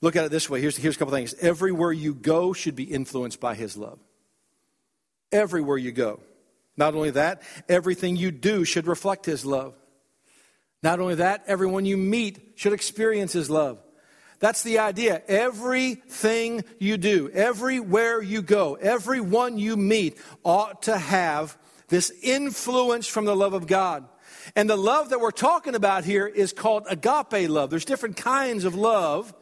Look 0.00 0.16
at 0.16 0.24
it 0.24 0.30
this 0.30 0.48
way. 0.48 0.60
Here's, 0.60 0.76
here's 0.76 0.96
a 0.96 0.98
couple 0.98 1.12
things. 1.12 1.34
Everywhere 1.40 1.92
you 1.92 2.14
go 2.14 2.52
should 2.52 2.74
be 2.74 2.84
influenced 2.84 3.40
by 3.40 3.54
His 3.54 3.76
love. 3.76 3.98
Everywhere 5.30 5.76
you 5.76 5.92
go. 5.92 6.20
Not 6.76 6.94
only 6.94 7.10
that, 7.10 7.42
everything 7.68 8.16
you 8.16 8.30
do 8.30 8.64
should 8.64 8.86
reflect 8.86 9.26
His 9.26 9.44
love. 9.44 9.74
Not 10.82 10.98
only 10.98 11.16
that, 11.16 11.44
everyone 11.46 11.84
you 11.84 11.98
meet 11.98 12.54
should 12.56 12.72
experience 12.72 13.34
His 13.34 13.50
love. 13.50 13.78
That's 14.40 14.62
the 14.62 14.78
idea. 14.78 15.22
Everything 15.28 16.64
you 16.78 16.96
do, 16.96 17.30
everywhere 17.30 18.22
you 18.22 18.42
go, 18.42 18.74
everyone 18.74 19.58
you 19.58 19.76
meet 19.76 20.18
ought 20.44 20.82
to 20.84 20.96
have 20.96 21.56
this 21.88 22.10
influence 22.22 23.06
from 23.06 23.26
the 23.26 23.36
love 23.36 23.52
of 23.52 23.66
God. 23.66 24.08
And 24.56 24.68
the 24.68 24.76
love 24.76 25.10
that 25.10 25.20
we're 25.20 25.30
talking 25.30 25.74
about 25.74 26.04
here 26.04 26.26
is 26.26 26.52
called 26.54 26.84
agape 26.88 27.50
love. 27.50 27.68
There's 27.68 27.84
different 27.84 28.16
kinds 28.16 28.64
of 28.64 28.74
love. 28.74 29.34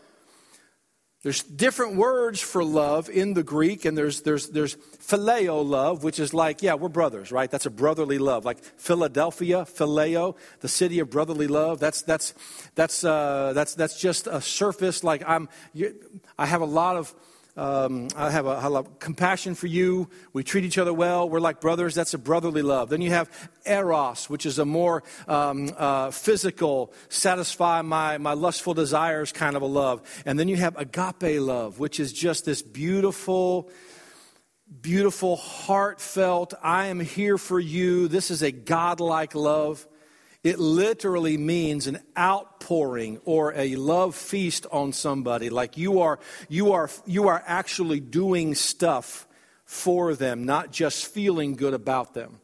There's 1.25 1.43
different 1.43 1.97
words 1.97 2.41
for 2.41 2.63
love 2.63 3.11
in 3.11 3.35
the 3.35 3.43
Greek, 3.43 3.85
and 3.85 3.99
there's, 3.99 4.23
there's, 4.23 4.51
there's 4.51 4.77
phileo 4.77 5.69
love, 5.69 6.05
which 6.05 6.21
is 6.21 6.33
like, 6.33 6.63
yeah, 6.63 6.75
we're 6.75 6.89
brothers, 6.89 7.33
right? 7.33 7.51
That's 7.51 7.67
a 7.67 7.71
brotherly 7.71 8.19
love. 8.19 8.45
Like 8.45 8.63
Philadelphia, 8.63 9.65
phileo, 9.65 10.37
the 10.61 10.69
city 10.69 11.01
of 11.01 11.11
brotherly 11.11 11.49
love. 11.49 11.81
That's, 11.81 12.03
that's, 12.03 12.35
that's, 12.77 13.03
uh, 13.03 13.53
that's, 13.53 13.75
that's 13.75 14.01
just 14.01 14.29
a 14.29 14.41
surface, 14.41 15.03
like 15.03 15.25
I'm, 15.27 15.49
I 16.39 16.47
have 16.47 16.61
a 16.61 16.67
lot 16.67 16.97
of 16.97 17.13
um, 17.59 18.07
I 18.17 18.31
have 18.31 18.47
a, 18.47 18.51
I 18.51 18.61
have 18.61 18.99
compassion 19.01 19.57
for 19.57 19.67
you. 19.67 20.09
We 20.33 20.45
treat 20.45 20.65
each 20.65 20.79
other 20.79 20.95
well. 20.95 21.29
We're 21.29 21.41
like 21.41 21.61
brothers. 21.61 21.95
That's 21.95 22.15
a 22.15 22.19
brotherly 22.19 22.63
love. 22.63 22.89
Then 22.89 23.01
you 23.01 23.11
have 23.11 23.29
eros, 23.67 24.31
which 24.31 24.47
is 24.47 24.61
a 24.61 24.65
more 24.65 25.03
um, 25.27 25.71
uh, 25.77 26.13
physical, 26.13 26.93
satisfy 27.09 27.83
my, 27.83 28.19
my 28.19 28.35
lustful 28.35 28.75
desires 28.75 29.33
kind 29.33 29.57
of 29.57 29.63
a 29.63 29.67
love. 29.67 30.23
And 30.25 30.39
then 30.39 30.47
you 30.47 30.55
have 30.57 30.77
agape 30.79 31.41
love, 31.41 31.81
which 31.81 31.99
is 31.99 32.13
just 32.13 32.45
this 32.45 32.63
beautiful, 32.63 33.69
beautiful, 34.81 35.35
heartfelt, 35.35 36.55
I 36.63 36.87
am 36.87 37.01
here 37.01 37.39
for 37.39 37.59
you. 37.59 38.07
This 38.07 38.31
is 38.31 38.43
a 38.43 38.53
godlike 38.53 39.35
love. 39.35 39.85
It 40.45 40.59
literally 40.59 41.37
means 41.37 41.87
an 41.87 41.99
outpouring 42.17 43.21
or 43.25 43.53
a 43.55 43.75
love 43.77 44.15
feast 44.15 44.67
on 44.71 44.93
somebody. 44.93 45.51
Like 45.51 45.77
you 45.77 46.01
are, 46.01 46.21
you 46.49 46.73
are, 46.73 46.89
you 47.07 47.29
are 47.29 47.43
actually 47.45 48.01
doing 48.01 48.55
stuff 48.55 49.27
for 49.65 50.15
them, 50.15 50.47
not 50.47 50.71
just 50.71 51.07
feeling 51.07 51.55
good 51.55 51.75
about 51.75 52.15
them. 52.15 52.41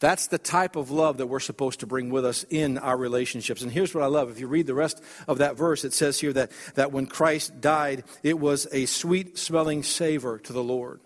That's 0.00 0.28
the 0.28 0.38
type 0.38 0.76
of 0.76 0.90
love 0.90 1.18
that 1.18 1.26
we're 1.26 1.40
supposed 1.40 1.80
to 1.80 1.86
bring 1.86 2.10
with 2.10 2.24
us 2.24 2.44
in 2.48 2.78
our 2.78 2.96
relationships. 2.96 3.60
And 3.62 3.70
here's 3.70 3.94
what 3.94 4.02
I 4.02 4.06
love. 4.06 4.30
If 4.30 4.40
you 4.40 4.46
read 4.46 4.66
the 4.66 4.74
rest 4.74 5.02
of 5.28 5.38
that 5.38 5.56
verse, 5.56 5.84
it 5.84 5.92
says 5.92 6.18
here 6.18 6.32
that, 6.32 6.52
that 6.74 6.90
when 6.90 7.06
Christ 7.06 7.60
died, 7.60 8.04
it 8.22 8.38
was 8.38 8.66
a 8.72 8.86
sweet 8.86 9.36
smelling 9.36 9.82
savor 9.82 10.38
to 10.38 10.52
the 10.52 10.62
Lord. 10.62 11.00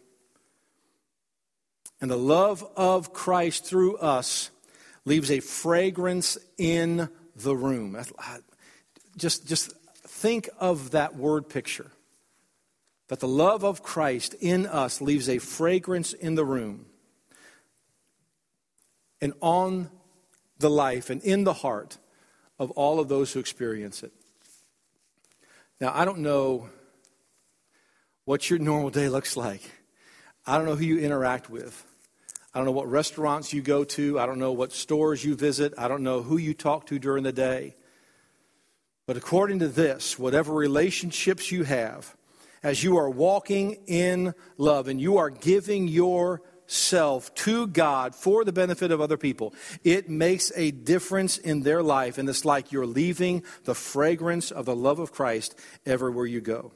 And 2.00 2.10
the 2.10 2.16
love 2.16 2.64
of 2.76 3.12
Christ 3.12 3.64
through 3.64 3.96
us 3.96 4.50
leaves 5.04 5.30
a 5.30 5.40
fragrance 5.40 6.38
in 6.58 7.08
the 7.36 7.56
room. 7.56 7.96
Just, 9.16 9.46
just 9.46 9.72
think 10.06 10.48
of 10.58 10.92
that 10.92 11.16
word 11.16 11.48
picture. 11.48 11.90
That 13.08 13.20
the 13.20 13.28
love 13.28 13.64
of 13.64 13.82
Christ 13.82 14.34
in 14.40 14.66
us 14.66 15.00
leaves 15.00 15.28
a 15.28 15.38
fragrance 15.38 16.12
in 16.14 16.36
the 16.36 16.44
room 16.44 16.86
and 19.20 19.34
on 19.40 19.90
the 20.58 20.70
life 20.70 21.10
and 21.10 21.22
in 21.22 21.44
the 21.44 21.52
heart 21.52 21.98
of 22.58 22.70
all 22.72 23.00
of 23.00 23.08
those 23.08 23.32
who 23.32 23.40
experience 23.40 24.02
it. 24.02 24.12
Now, 25.80 25.92
I 25.94 26.04
don't 26.04 26.20
know 26.20 26.68
what 28.24 28.48
your 28.48 28.58
normal 28.58 28.90
day 28.90 29.08
looks 29.08 29.36
like. 29.36 29.62
I 30.46 30.56
don't 30.56 30.66
know 30.66 30.76
who 30.76 30.84
you 30.84 30.98
interact 30.98 31.50
with. 31.50 31.84
I 32.54 32.58
don't 32.58 32.66
know 32.66 32.72
what 32.72 32.88
restaurants 32.88 33.52
you 33.52 33.62
go 33.62 33.82
to. 33.82 34.20
I 34.20 34.26
don't 34.26 34.38
know 34.38 34.52
what 34.52 34.72
stores 34.72 35.24
you 35.24 35.34
visit. 35.34 35.74
I 35.76 35.88
don't 35.88 36.04
know 36.04 36.22
who 36.22 36.36
you 36.36 36.54
talk 36.54 36.86
to 36.86 37.00
during 37.00 37.24
the 37.24 37.32
day. 37.32 37.74
But 39.06 39.16
according 39.16 39.58
to 39.58 39.68
this, 39.68 40.18
whatever 40.18 40.54
relationships 40.54 41.50
you 41.50 41.64
have, 41.64 42.16
as 42.62 42.84
you 42.84 42.96
are 42.96 43.10
walking 43.10 43.78
in 43.86 44.34
love 44.56 44.86
and 44.86 45.00
you 45.00 45.18
are 45.18 45.30
giving 45.30 45.88
yourself 45.88 47.34
to 47.34 47.66
God 47.66 48.14
for 48.14 48.44
the 48.44 48.52
benefit 48.52 48.92
of 48.92 49.00
other 49.00 49.18
people, 49.18 49.52
it 49.82 50.08
makes 50.08 50.52
a 50.54 50.70
difference 50.70 51.36
in 51.36 51.62
their 51.62 51.82
life. 51.82 52.18
And 52.18 52.28
it's 52.28 52.44
like 52.44 52.70
you're 52.70 52.86
leaving 52.86 53.42
the 53.64 53.74
fragrance 53.74 54.52
of 54.52 54.64
the 54.64 54.76
love 54.76 55.00
of 55.00 55.12
Christ 55.12 55.58
everywhere 55.84 56.26
you 56.26 56.40
go. 56.40 56.72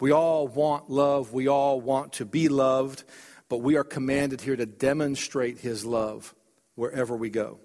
We 0.00 0.12
all 0.12 0.48
want 0.48 0.90
love. 0.90 1.34
We 1.34 1.46
all 1.46 1.78
want 1.78 2.14
to 2.14 2.24
be 2.24 2.48
loved 2.48 3.04
but 3.50 3.58
we 3.58 3.76
are 3.76 3.84
commanded 3.84 4.40
here 4.40 4.56
to 4.56 4.64
demonstrate 4.64 5.58
his 5.58 5.84
love 5.84 6.34
wherever 6.76 7.16
we 7.16 7.28
go. 7.28 7.58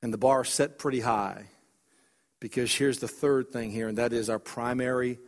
And 0.00 0.14
the 0.14 0.18
bar 0.18 0.44
set 0.44 0.78
pretty 0.78 1.00
high 1.00 1.46
because 2.40 2.74
here's 2.74 3.00
the 3.00 3.08
third 3.08 3.50
thing 3.50 3.72
here, 3.72 3.88
and 3.88 3.98
that 3.98 4.12
is 4.12 4.30
our 4.30 4.38
primary 4.38 5.18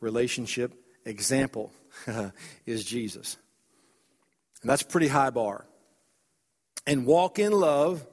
relationship 0.00 0.72
example 1.04 1.72
is 2.66 2.84
Jesus. 2.84 3.36
And 4.62 4.70
that's 4.70 4.84
pretty 4.84 5.08
high 5.08 5.30
bar. 5.30 5.66
And 6.86 7.06
walk 7.06 7.40
in 7.40 7.52
love 7.52 8.06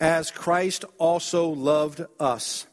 as 0.00 0.32
Christ 0.32 0.84
also 0.98 1.48
loved 1.48 2.04
us 2.18 2.66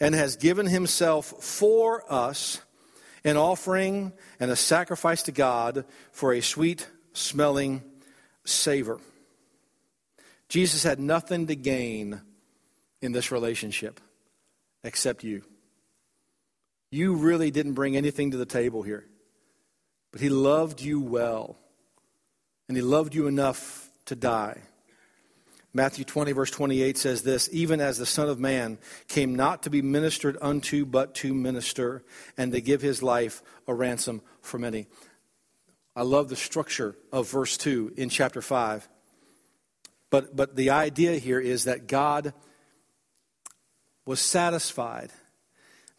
and 0.00 0.14
has 0.14 0.36
given 0.36 0.66
himself 0.66 1.26
for 1.26 2.02
us 2.10 2.62
an 3.24 3.36
offering 3.36 4.12
and 4.38 4.50
a 4.50 4.56
sacrifice 4.56 5.22
to 5.24 5.32
God 5.32 5.84
for 6.12 6.32
a 6.32 6.42
sweet 6.42 6.86
smelling 7.12 7.82
savor. 8.44 9.00
Jesus 10.48 10.82
had 10.82 11.00
nothing 11.00 11.46
to 11.46 11.56
gain 11.56 12.20
in 13.00 13.12
this 13.12 13.32
relationship 13.32 14.00
except 14.82 15.24
you. 15.24 15.42
You 16.90 17.16
really 17.16 17.50
didn't 17.50 17.72
bring 17.72 17.96
anything 17.96 18.30
to 18.32 18.36
the 18.36 18.46
table 18.46 18.82
here, 18.82 19.04
but 20.12 20.20
He 20.20 20.28
loved 20.28 20.80
you 20.80 21.00
well, 21.00 21.56
and 22.68 22.76
He 22.76 22.82
loved 22.82 23.14
you 23.14 23.26
enough 23.26 23.88
to 24.04 24.14
die. 24.14 24.62
Matthew 25.76 26.04
20, 26.04 26.30
verse 26.30 26.52
28 26.52 26.96
says 26.96 27.22
this 27.22 27.48
Even 27.52 27.80
as 27.80 27.98
the 27.98 28.06
Son 28.06 28.28
of 28.28 28.38
Man 28.38 28.78
came 29.08 29.34
not 29.34 29.64
to 29.64 29.70
be 29.70 29.82
ministered 29.82 30.38
unto, 30.40 30.86
but 30.86 31.16
to 31.16 31.34
minister, 31.34 32.04
and 32.38 32.52
to 32.52 32.60
give 32.60 32.80
his 32.80 33.02
life 33.02 33.42
a 33.66 33.74
ransom 33.74 34.22
for 34.40 34.58
many. 34.58 34.86
I 35.96 36.02
love 36.02 36.28
the 36.28 36.36
structure 36.36 36.94
of 37.12 37.28
verse 37.28 37.56
2 37.56 37.94
in 37.96 38.08
chapter 38.08 38.40
5. 38.40 38.88
But, 40.10 40.36
but 40.36 40.54
the 40.54 40.70
idea 40.70 41.18
here 41.18 41.40
is 41.40 41.64
that 41.64 41.88
God 41.88 42.32
was 44.06 44.20
satisfied 44.20 45.10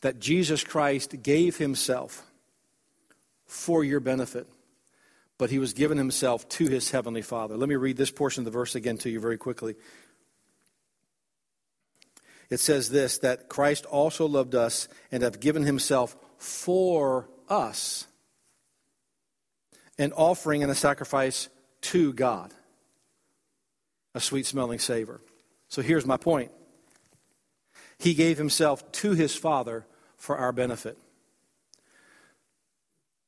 that 0.02 0.20
Jesus 0.20 0.64
Christ 0.64 1.22
gave 1.22 1.58
himself 1.58 2.24
for 3.46 3.84
your 3.84 4.00
benefit 4.00 4.48
but 5.38 5.50
he 5.50 5.60
was 5.60 5.74
given 5.74 5.98
himself 5.98 6.48
to 6.50 6.68
his 6.68 6.92
heavenly 6.92 7.22
Father. 7.22 7.58
Let 7.58 7.70
me 7.70 7.76
read 7.76 7.98
this 7.98 8.12
portion 8.12 8.42
of 8.42 8.46
the 8.46 8.52
verse 8.52 8.76
again 8.76 8.98
to 9.00 9.10
you 9.10 9.20
very 9.20 9.38
quickly. 9.38 9.76
It 12.50 12.60
says 12.60 12.90
this 12.90 13.18
that 13.20 13.50
Christ 13.50 13.86
also 13.86 14.28
loved 14.28 14.56
us 14.56 14.88
and 15.12 15.24
have 15.24 15.40
given 15.40 15.64
himself 15.64 16.16
for 16.38 17.30
us, 17.50 18.08
an 19.98 20.14
offering 20.14 20.64
and 20.64 20.72
a 20.72 20.76
sacrifice 20.76 21.50
to 21.82 22.14
God, 22.14 22.54
a 24.14 24.20
sweet 24.20 24.46
smelling 24.46 24.80
savor. 24.80 25.22
So 25.68 25.82
here's 25.82 26.06
my 26.06 26.18
point 26.18 26.52
He 27.98 28.14
gave 28.14 28.38
himself 28.38 28.90
to 28.94 29.12
his 29.12 29.36
Father 29.36 29.86
for 30.18 30.38
our 30.38 30.52
benefit. 30.52 30.98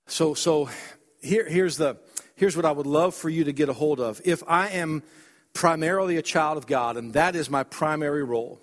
So, 0.07 0.33
so 0.35 0.69
here, 1.21 1.47
here's, 1.47 1.77
the, 1.77 1.97
here's 2.35 2.55
what 2.55 2.65
I 2.65 2.71
would 2.71 2.87
love 2.87 3.15
for 3.15 3.29
you 3.29 3.43
to 3.45 3.53
get 3.53 3.69
a 3.69 3.73
hold 3.73 3.99
of. 3.99 4.21
If 4.25 4.43
I 4.47 4.69
am 4.69 5.03
primarily 5.53 6.17
a 6.17 6.21
child 6.21 6.57
of 6.57 6.67
God, 6.67 6.97
and 6.97 7.13
that 7.13 7.35
is 7.35 7.49
my 7.49 7.63
primary 7.63 8.23
role, 8.23 8.61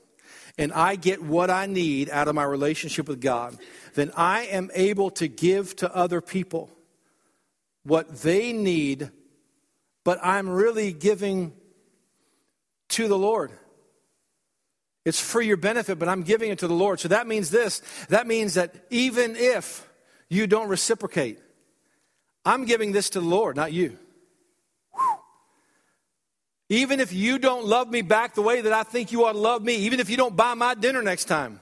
and 0.57 0.73
I 0.73 0.97
get 0.97 1.23
what 1.23 1.51
I 1.51 1.67
need 1.67 2.09
out 2.11 2.29
of 2.29 2.35
my 2.35 2.45
relationship 2.45 3.09
with 3.09 3.21
God, 3.21 3.59
then 3.95 4.13
I 4.17 4.45
am 4.45 4.71
able 4.75 5.11
to 5.13 5.29
give 5.29 5.75
to 5.77 5.95
other 5.95 6.21
people 6.21 6.71
what 7.83 8.23
they 8.23 8.53
need, 8.53 9.11
but 10.05 10.19
I'm 10.23 10.49
really 10.49 10.93
giving 10.93 11.53
to 12.91 13.09
the 13.09 13.19
Lord. 13.19 13.51
It's 15.05 15.21
for 15.21 15.43
your 15.43 15.57
benefit, 15.57 15.99
but 15.99 16.09
I'm 16.09 16.23
giving 16.23 16.51
it 16.51 16.61
to 16.61 16.69
the 16.69 16.75
Lord. 16.75 17.01
So 17.01 17.09
that 17.09 17.27
means 17.27 17.51
this 17.51 17.83
that 18.09 18.27
means 18.27 18.55
that 18.55 18.75
even 18.91 19.37
if 19.37 19.87
you 20.29 20.47
don't 20.47 20.69
reciprocate, 20.69 21.39
I'm 22.45 22.65
giving 22.65 22.93
this 22.93 23.11
to 23.11 23.21
the 23.21 23.27
Lord, 23.27 23.57
not 23.57 23.73
you. 23.73 23.99
Even 26.69 26.99
if 26.99 27.13
you 27.13 27.39
don't 27.39 27.67
love 27.67 27.91
me 27.91 28.03
back 28.03 28.35
the 28.35 28.43
way 28.43 28.61
that 28.61 28.73
I 28.73 28.83
think 28.83 29.13
you 29.13 29.25
ought 29.25 29.33
to 29.33 29.39
love 29.39 29.63
me, 29.63 29.77
even 29.77 30.01
if 30.01 30.09
you 30.09 30.17
don't 30.17 30.35
buy 30.35 30.55
my 30.55 30.75
dinner 30.75 31.03
next 31.03 31.27
time, 31.27 31.61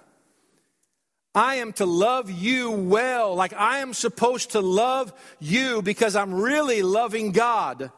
I 1.34 1.56
am 1.56 1.72
to 1.74 1.86
love 1.86 2.30
you 2.30 2.70
well, 2.70 3.34
like 3.34 3.52
I 3.54 3.78
am 3.78 3.94
supposed 3.94 4.50
to 4.50 4.60
love 4.60 5.12
you 5.40 5.82
because 5.82 6.14
I'm 6.14 6.34
really 6.34 6.82
loving 6.82 7.32
God 7.32 7.90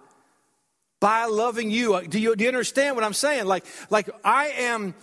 by 1.00 1.26
loving 1.26 1.70
you. 1.70 1.94
Uh, 1.94 2.02
do 2.02 2.18
you, 2.18 2.34
do 2.36 2.44
you 2.44 2.48
understand 2.48 2.94
what 2.96 3.04
I'm 3.04 3.12
saying? 3.12 3.44
Like, 3.44 3.66
like 3.90 4.08
I 4.24 4.46
am, 4.48 4.94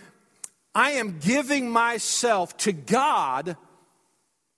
I 0.74 0.94
am 0.94 1.20
giving 1.20 1.70
myself 1.70 2.56
to 2.58 2.72
God 2.72 3.58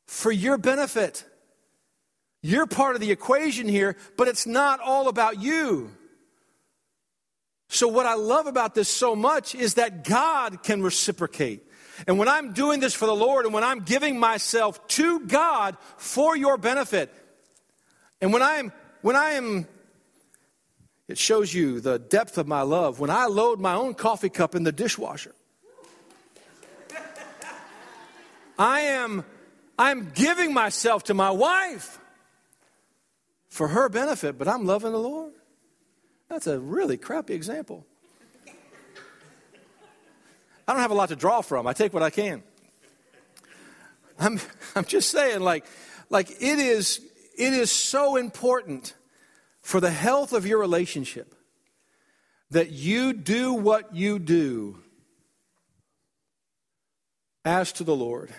for 0.07 0.31
your 0.31 0.57
benefit. 0.57 1.25
You're 2.45 2.67
part 2.67 2.95
of 2.95 3.01
the 3.01 3.09
equation 3.09 3.69
here, 3.69 3.95
but 4.17 4.27
it's 4.27 4.45
not 4.45 4.81
all 4.81 5.07
about 5.07 5.41
you. 5.41 5.89
So, 7.69 7.87
what 7.87 8.05
I 8.05 8.15
love 8.15 8.47
about 8.47 8.75
this 8.75 8.89
so 8.89 9.15
much 9.15 9.55
is 9.55 9.75
that 9.75 10.03
God 10.03 10.61
can 10.61 10.83
reciprocate. 10.83 11.65
And 12.05 12.19
when 12.19 12.27
I'm 12.27 12.51
doing 12.51 12.81
this 12.81 12.93
for 12.93 13.05
the 13.05 13.15
Lord 13.15 13.45
and 13.45 13.53
when 13.53 13.63
I'm 13.63 13.79
giving 13.79 14.19
myself 14.19 14.85
to 14.89 15.21
God 15.21 15.77
for 15.95 16.35
your 16.35 16.57
benefit, 16.57 17.13
and 18.21 18.33
when 18.33 18.41
I 18.41 18.55
am, 18.55 18.73
when 19.01 19.15
I 19.15 19.31
am, 19.31 19.65
it 21.07 21.17
shows 21.17 21.53
you 21.53 21.79
the 21.79 21.97
depth 21.97 22.37
of 22.37 22.45
my 22.45 22.63
love. 22.63 22.99
When 22.99 23.09
I 23.09 23.27
load 23.27 23.61
my 23.61 23.73
own 23.73 23.93
coffee 23.93 24.29
cup 24.29 24.53
in 24.53 24.63
the 24.63 24.73
dishwasher, 24.73 25.33
I 28.59 28.81
am, 28.81 29.23
I'm 29.79 30.11
giving 30.13 30.53
myself 30.53 31.05
to 31.05 31.13
my 31.13 31.31
wife 31.31 31.99
for 33.53 33.67
her 33.67 33.87
benefit, 33.87 34.39
but 34.39 34.47
I'm 34.47 34.65
loving 34.65 34.93
the 34.93 34.97
Lord. 34.97 35.31
That's 36.27 36.47
a 36.47 36.59
really 36.59 36.97
crappy 36.97 37.35
example. 37.35 37.85
I 40.67 40.73
don't 40.73 40.81
have 40.81 40.89
a 40.89 40.95
lot 40.95 41.09
to 41.09 41.15
draw 41.15 41.41
from. 41.41 41.67
I 41.67 41.73
take 41.73 41.93
what 41.93 42.01
I 42.01 42.09
can. 42.09 42.41
I'm, 44.19 44.39
I'm 44.75 44.85
just 44.85 45.11
saying, 45.11 45.41
like, 45.41 45.67
like 46.09 46.31
it 46.31 46.57
is, 46.57 46.99
it 47.37 47.53
is 47.53 47.71
so 47.71 48.15
important 48.15 48.95
for 49.61 49.79
the 49.79 49.91
health 49.91 50.33
of 50.33 50.47
your 50.47 50.57
relationship 50.57 51.35
that 52.49 52.71
you 52.71 53.13
do 53.13 53.53
what 53.53 53.95
you 53.95 54.17
do 54.17 54.79
as 57.45 57.71
to 57.73 57.83
the 57.83 57.95
Lord. 57.95 58.33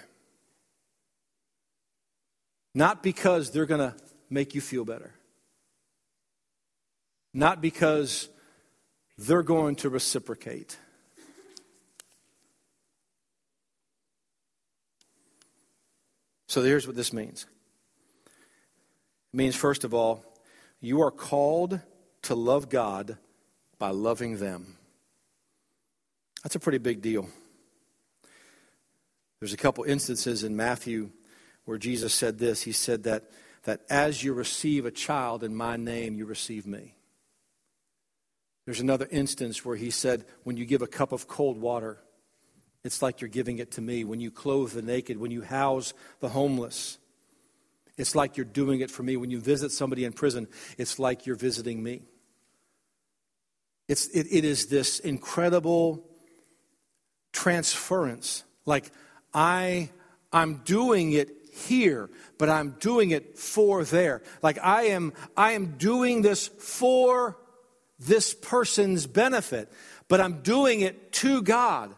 Not 2.75 3.01
because 3.05 3.53
they're 3.53 3.67
going 3.67 3.93
to 3.93 3.97
make 4.31 4.55
you 4.55 4.61
feel 4.61 4.85
better. 4.85 5.13
Not 7.33 7.61
because 7.61 8.29
they're 9.19 9.43
going 9.43 9.77
to 9.77 9.89
reciprocate. 9.89 10.77
So 16.47 16.63
here's 16.63 16.87
what 16.87 16.95
this 16.95 17.13
means 17.13 17.47
it 19.33 19.37
means, 19.37 19.57
first 19.57 19.83
of 19.83 19.93
all, 19.93 20.25
you 20.81 21.03
are 21.03 21.11
called 21.11 21.81
to 22.23 22.35
love 22.35 22.69
God 22.69 23.19
by 23.79 23.91
loving 23.91 24.39
them. 24.39 24.77
That's 26.45 26.55
a 26.55 26.61
pretty 26.61 26.79
big 26.79 27.03
deal. 27.03 27.29
There's 29.41 29.53
a 29.53 29.59
couple 29.59 29.85
instances 29.85 30.45
in 30.45 30.57
Matthew 30.57 31.11
where 31.65 31.79
Jesus 31.79 32.15
said 32.15 32.39
this. 32.39 32.63
He 32.63 32.73
said 32.73 33.03
that 33.05 33.25
that 33.65 33.81
as 33.91 34.23
you 34.23 34.33
receive 34.33 34.87
a 34.87 34.91
child 34.91 35.43
in 35.43 35.55
my 35.55 35.77
name, 35.77 36.15
you 36.15 36.27
receive 36.27 36.67
me. 36.67 36.95
There's 38.65 38.81
another 38.81 39.09
instance 39.11 39.65
where 39.65 39.77
he 39.77 39.91
said, 39.91 40.25
when 40.45 40.57
you 40.57 40.65
give 40.65 40.83
a 40.83 40.87
cup 40.87 41.13
of 41.13 41.29
cold 41.29 41.61
water, 41.61 41.99
it's 42.83 43.03
like 43.03 43.21
you're 43.21 43.29
giving 43.29 43.59
it 43.59 43.73
to 43.73 43.81
me. 43.81 44.05
When 44.05 44.21
you 44.21 44.31
clothe 44.31 44.73
the 44.73 44.83
naked, 44.83 45.19
when 45.19 45.31
you 45.31 45.43
house 45.43 45.93
the 46.21 46.29
homeless, 46.29 46.99
it's 47.97 48.15
like 48.15 48.37
you're 48.37 48.45
doing 48.45 48.81
it 48.81 48.91
for 48.91 49.03
me. 49.03 49.17
When 49.17 49.31
you 49.31 49.41
visit 49.41 49.71
somebody 49.71 50.05
in 50.05 50.13
prison, 50.13 50.49
it's 50.79 50.99
like 50.99 51.27
you're 51.27 51.37
visiting 51.37 51.83
me. 51.83 52.03
It's, 53.89 54.07
it, 54.09 54.27
it 54.31 54.45
is 54.45 54.67
this 54.67 54.99
incredible 54.99 56.05
transference. 57.33 58.45
Like, 58.65 58.91
I, 59.33 59.91
I'm 60.33 60.63
doing 60.65 61.13
it 61.13 61.31
here, 61.55 62.11
but 62.39 62.49
I'm 62.49 62.77
doing 62.81 63.11
it 63.11 63.39
for 63.39 63.85
there. 63.85 64.23
Like 64.43 64.59
I 64.63 64.85
am, 64.85 65.13
I 65.37 65.53
am 65.53 65.77
doing 65.79 66.23
this 66.23 66.49
for 66.49 67.37
this 67.99 68.35
person's 68.35 69.07
benefit, 69.07 69.73
but 70.09 70.21
I'm 70.21 70.43
doing 70.43 70.81
it 70.81 71.13
to 71.13 71.43
God. 71.43 71.95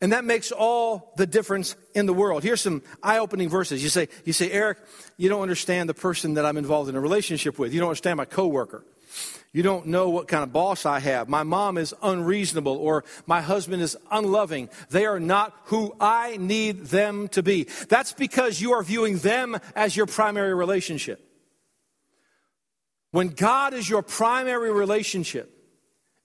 And 0.00 0.12
that 0.12 0.24
makes 0.24 0.52
all 0.52 1.14
the 1.16 1.26
difference 1.26 1.76
in 1.94 2.06
the 2.06 2.12
world. 2.12 2.42
Here's 2.42 2.60
some 2.60 2.82
eye-opening 3.02 3.48
verses. 3.48 3.82
You 3.82 3.88
say, 3.88 4.08
you 4.24 4.32
say, 4.32 4.50
Eric, 4.50 4.78
you 5.16 5.28
don't 5.28 5.40
understand 5.40 5.88
the 5.88 5.94
person 5.94 6.34
that 6.34 6.44
I'm 6.44 6.56
involved 6.56 6.90
in 6.90 6.96
a 6.96 7.00
relationship 7.00 7.58
with. 7.58 7.72
You 7.72 7.80
don't 7.80 7.88
understand 7.88 8.18
my 8.18 8.24
coworker. 8.24 8.84
You 9.54 9.62
don't 9.62 9.86
know 9.86 10.10
what 10.10 10.26
kind 10.26 10.42
of 10.42 10.52
boss 10.52 10.84
I 10.84 10.98
have. 10.98 11.28
My 11.28 11.44
mom 11.44 11.78
is 11.78 11.94
unreasonable 12.02 12.76
or 12.76 13.04
my 13.24 13.40
husband 13.40 13.82
is 13.82 13.96
unloving. 14.10 14.68
They 14.90 15.06
are 15.06 15.20
not 15.20 15.56
who 15.66 15.94
I 16.00 16.36
need 16.38 16.86
them 16.86 17.28
to 17.28 17.42
be. 17.42 17.68
That's 17.88 18.12
because 18.12 18.60
you 18.60 18.72
are 18.72 18.82
viewing 18.82 19.18
them 19.18 19.56
as 19.76 19.96
your 19.96 20.06
primary 20.06 20.54
relationship. 20.54 21.24
When 23.12 23.28
God 23.28 23.74
is 23.74 23.88
your 23.88 24.02
primary 24.02 24.72
relationship 24.72 25.56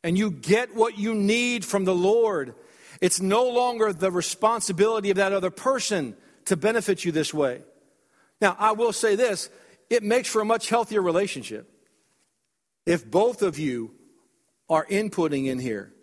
and 0.04 0.18
you 0.18 0.32
get 0.32 0.74
what 0.74 0.98
you 0.98 1.14
need 1.14 1.64
from 1.64 1.86
the 1.86 1.94
Lord, 1.94 2.56
it's 3.00 3.22
no 3.22 3.48
longer 3.48 3.94
the 3.94 4.12
responsibility 4.12 5.12
of 5.12 5.18
that 5.18 5.34
other 5.34 5.52
person 5.52 6.18
to 6.46 6.58
benefit 6.58 7.06
you 7.06 7.12
this 7.12 7.32
way. 7.32 7.62
Now, 8.42 8.56
I 8.58 8.72
will 8.72 8.92
say 8.92 9.14
this 9.14 9.52
it 9.88 10.02
makes 10.02 10.28
for 10.28 10.42
a 10.42 10.46
much 10.46 10.68
healthier 10.68 11.04
relationship 11.04 11.72
if 12.90 13.06
both 13.10 13.44
of 13.44 13.60
you 13.60 13.92
are 14.68 14.84
inputting 14.88 15.46
in 15.46 15.60
here. 15.60 15.94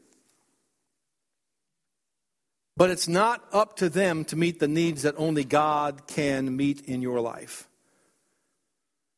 But 2.77 2.91
it's 2.91 3.09
not 3.09 3.43
up 3.53 3.75
to 3.79 3.89
them 3.89 4.25
to 4.27 4.37
meet 4.37 4.61
the 4.61 4.69
needs 4.69 5.03
that 5.03 5.17
only 5.19 5.43
God 5.43 6.07
can 6.07 6.57
meet 6.57 6.83
in 6.83 7.03
your 7.03 7.21
life. 7.21 7.69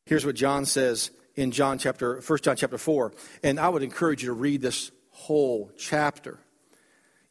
Here's 0.07 0.25
what 0.25 0.33
John 0.33 0.65
says 0.65 1.11
in 1.35 1.51
John 1.51 1.77
chapter 1.77 2.19
1 2.25 2.39
John 2.39 2.55
chapter 2.55 2.79
4, 2.79 3.13
and 3.43 3.59
I 3.59 3.69
would 3.69 3.83
encourage 3.83 4.23
you 4.23 4.29
to 4.29 4.33
read 4.33 4.61
this 4.61 4.89
whole 5.11 5.71
chapter. 5.77 6.39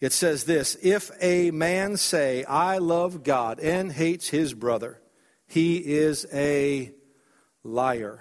It 0.00 0.12
says 0.12 0.44
this 0.44 0.76
If 0.80 1.10
a 1.20 1.50
man 1.50 1.96
say, 1.96 2.44
I 2.44 2.78
love 2.78 3.24
God, 3.24 3.58
and 3.58 3.90
hates 3.90 4.28
his 4.28 4.54
brother, 4.54 5.00
he 5.48 5.78
is 5.78 6.28
a 6.32 6.92
liar. 7.64 8.20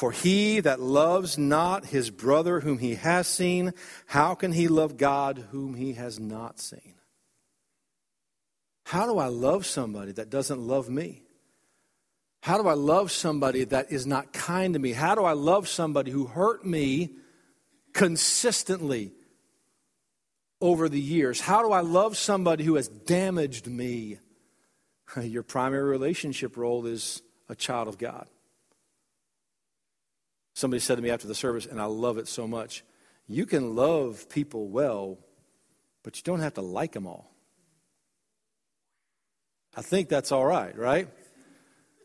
For 0.00 0.12
he 0.12 0.60
that 0.60 0.80
loves 0.80 1.36
not 1.36 1.84
his 1.84 2.08
brother 2.08 2.60
whom 2.60 2.78
he 2.78 2.94
has 2.94 3.26
seen, 3.26 3.74
how 4.06 4.34
can 4.34 4.50
he 4.50 4.66
love 4.66 4.96
God 4.96 5.48
whom 5.50 5.74
he 5.74 5.92
has 5.92 6.18
not 6.18 6.58
seen? 6.58 6.94
How 8.86 9.04
do 9.04 9.18
I 9.18 9.26
love 9.26 9.66
somebody 9.66 10.12
that 10.12 10.30
doesn't 10.30 10.58
love 10.58 10.88
me? 10.88 11.20
How 12.42 12.56
do 12.56 12.66
I 12.66 12.72
love 12.72 13.10
somebody 13.10 13.64
that 13.64 13.92
is 13.92 14.06
not 14.06 14.32
kind 14.32 14.72
to 14.72 14.80
me? 14.80 14.92
How 14.92 15.14
do 15.14 15.22
I 15.24 15.34
love 15.34 15.68
somebody 15.68 16.10
who 16.10 16.24
hurt 16.24 16.64
me 16.64 17.10
consistently 17.92 19.12
over 20.62 20.88
the 20.88 20.98
years? 20.98 21.42
How 21.42 21.62
do 21.62 21.72
I 21.72 21.82
love 21.82 22.16
somebody 22.16 22.64
who 22.64 22.76
has 22.76 22.88
damaged 22.88 23.66
me? 23.66 24.18
Your 25.22 25.42
primary 25.42 25.90
relationship 25.90 26.56
role 26.56 26.86
is 26.86 27.20
a 27.50 27.54
child 27.54 27.86
of 27.86 27.98
God. 27.98 28.26
Somebody 30.54 30.80
said 30.80 30.96
to 30.96 31.02
me 31.02 31.10
after 31.10 31.26
the 31.26 31.34
service, 31.34 31.66
and 31.66 31.80
I 31.80 31.84
love 31.84 32.18
it 32.18 32.28
so 32.28 32.46
much 32.46 32.84
you 33.30 33.46
can 33.46 33.76
love 33.76 34.28
people 34.28 34.66
well, 34.66 35.16
but 36.02 36.16
you 36.16 36.24
don't 36.24 36.40
have 36.40 36.54
to 36.54 36.62
like 36.62 36.90
them 36.90 37.06
all. 37.06 37.30
I 39.76 39.82
think 39.82 40.08
that's 40.08 40.32
all 40.32 40.44
right, 40.44 40.76
right? 40.76 41.08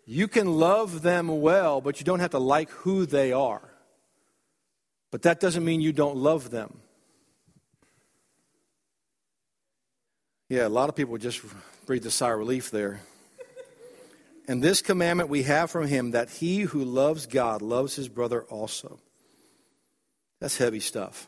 You 0.06 0.28
can 0.28 0.46
love 0.46 1.02
them 1.02 1.42
well, 1.42 1.82
but 1.82 2.00
you 2.00 2.06
don't 2.06 2.20
have 2.20 2.32
to 2.32 2.40
like 2.40 2.70
who 2.70 3.08
they 3.08 3.34
are. 3.34 3.74
But 5.10 5.24
that 5.24 5.40
doesn't 5.40 5.66
mean 5.66 5.82
you 5.82 5.94
don't 5.94 6.18
love 6.18 6.52
them. 6.52 6.78
Yeah, 10.48 10.68
a 10.68 10.70
lot 10.70 10.90
of 10.90 10.96
people 10.96 11.18
just 11.18 11.42
breathe 11.88 12.06
a 12.06 12.12
sigh 12.12 12.34
of 12.34 12.38
relief 12.38 12.70
there. 12.70 13.02
And 14.48 14.62
this 14.62 14.82
commandment 14.82 15.30
we 15.30 15.44
have 15.44 15.72
from 15.72 15.88
him 15.88 16.12
that 16.12 16.30
he 16.30 16.62
who 16.62 16.84
loves 16.84 17.26
God 17.26 17.62
loves 17.62 17.96
his 17.96 18.08
brother 18.08 18.44
also. 18.44 19.00
That's 20.40 20.58
heavy 20.58 20.80
stuff. 20.80 21.28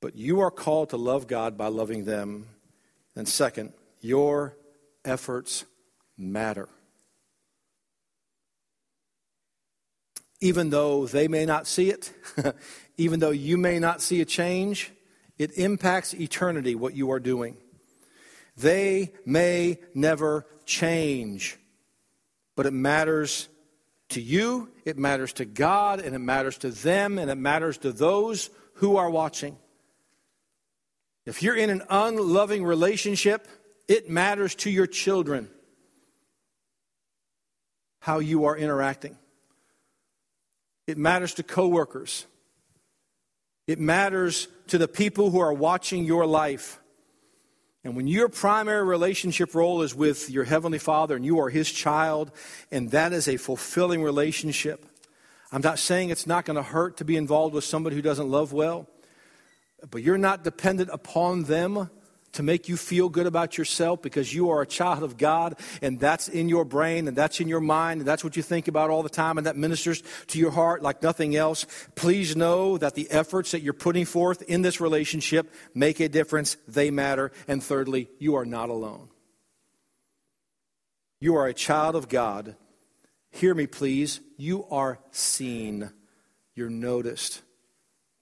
But 0.00 0.14
you 0.14 0.40
are 0.40 0.50
called 0.50 0.90
to 0.90 0.96
love 0.96 1.26
God 1.26 1.58
by 1.58 1.66
loving 1.66 2.04
them. 2.04 2.46
And 3.16 3.26
second, 3.26 3.72
your 4.00 4.56
efforts 5.04 5.64
matter. 6.16 6.68
Even 10.40 10.70
though 10.70 11.06
they 11.06 11.28
may 11.28 11.46
not 11.46 11.66
see 11.66 11.90
it, 11.90 12.12
even 12.98 13.20
though 13.20 13.30
you 13.30 13.56
may 13.56 13.78
not 13.78 14.02
see 14.02 14.20
a 14.20 14.24
change, 14.24 14.92
it 15.38 15.58
impacts 15.58 16.14
eternity 16.14 16.74
what 16.74 16.94
you 16.94 17.10
are 17.10 17.20
doing. 17.20 17.56
They 18.56 19.12
may 19.24 19.78
never 19.94 20.46
change, 20.66 21.58
but 22.56 22.66
it 22.66 22.72
matters 22.72 23.48
to 24.10 24.20
you, 24.20 24.70
it 24.84 24.98
matters 24.98 25.32
to 25.34 25.44
God, 25.44 26.00
and 26.00 26.14
it 26.14 26.20
matters 26.20 26.58
to 26.58 26.70
them, 26.70 27.18
and 27.18 27.30
it 27.30 27.36
matters 27.36 27.78
to 27.78 27.92
those 27.92 28.50
who 28.74 28.96
are 28.96 29.10
watching. 29.10 29.56
If 31.24 31.42
you're 31.42 31.56
in 31.56 31.70
an 31.70 31.82
unloving 31.88 32.64
relationship, 32.64 33.48
it 33.88 34.08
matters 34.08 34.54
to 34.56 34.70
your 34.70 34.86
children 34.86 35.48
how 38.00 38.20
you 38.20 38.44
are 38.44 38.56
interacting. 38.56 39.16
It 40.86 40.98
matters 40.98 41.34
to 41.34 41.42
coworkers. 41.42 42.26
It 43.66 43.80
matters 43.80 44.46
to 44.68 44.78
the 44.78 44.86
people 44.86 45.30
who 45.30 45.40
are 45.40 45.52
watching 45.52 46.04
your 46.04 46.26
life. 46.26 46.78
And 47.86 47.94
when 47.94 48.08
your 48.08 48.28
primary 48.28 48.82
relationship 48.82 49.54
role 49.54 49.82
is 49.82 49.94
with 49.94 50.28
your 50.28 50.42
Heavenly 50.42 50.80
Father 50.80 51.14
and 51.14 51.24
you 51.24 51.38
are 51.38 51.48
His 51.48 51.70
child, 51.70 52.32
and 52.72 52.90
that 52.90 53.12
is 53.12 53.28
a 53.28 53.36
fulfilling 53.36 54.02
relationship, 54.02 54.84
I'm 55.52 55.60
not 55.60 55.78
saying 55.78 56.10
it's 56.10 56.26
not 56.26 56.44
going 56.44 56.56
to 56.56 56.64
hurt 56.64 56.96
to 56.96 57.04
be 57.04 57.14
involved 57.16 57.54
with 57.54 57.62
somebody 57.62 57.94
who 57.94 58.02
doesn't 58.02 58.28
love 58.28 58.52
well, 58.52 58.88
but 59.88 60.02
you're 60.02 60.18
not 60.18 60.42
dependent 60.42 60.90
upon 60.92 61.44
them 61.44 61.88
to 62.36 62.42
make 62.42 62.68
you 62.68 62.76
feel 62.76 63.08
good 63.08 63.26
about 63.26 63.56
yourself 63.56 64.02
because 64.02 64.32
you 64.32 64.50
are 64.50 64.60
a 64.60 64.66
child 64.66 65.02
of 65.02 65.16
God 65.16 65.58
and 65.80 65.98
that's 65.98 66.28
in 66.28 66.48
your 66.48 66.64
brain 66.64 67.08
and 67.08 67.16
that's 67.16 67.40
in 67.40 67.48
your 67.48 67.60
mind 67.60 68.00
and 68.00 68.08
that's 68.08 68.22
what 68.22 68.36
you 68.36 68.42
think 68.42 68.68
about 68.68 68.90
all 68.90 69.02
the 69.02 69.08
time 69.08 69.38
and 69.38 69.46
that 69.46 69.56
ministers 69.56 70.02
to 70.28 70.38
your 70.38 70.50
heart 70.50 70.82
like 70.82 71.02
nothing 71.02 71.34
else, 71.34 71.66
please 71.94 72.36
know 72.36 72.76
that 72.76 72.94
the 72.94 73.10
efforts 73.10 73.52
that 73.52 73.62
you're 73.62 73.72
putting 73.72 74.04
forth 74.04 74.42
in 74.42 74.60
this 74.60 74.80
relationship 74.80 75.52
make 75.74 75.98
a 75.98 76.08
difference. 76.08 76.58
They 76.68 76.90
matter. 76.90 77.32
And 77.48 77.62
thirdly, 77.62 78.08
you 78.18 78.34
are 78.34 78.44
not 78.44 78.68
alone. 78.68 79.08
You 81.18 81.36
are 81.36 81.46
a 81.46 81.54
child 81.54 81.96
of 81.96 82.08
God. 82.08 82.54
Hear 83.30 83.54
me, 83.54 83.66
please. 83.66 84.20
You 84.36 84.66
are 84.70 84.98
seen. 85.10 85.90
You're 86.54 86.68
noticed. 86.70 87.40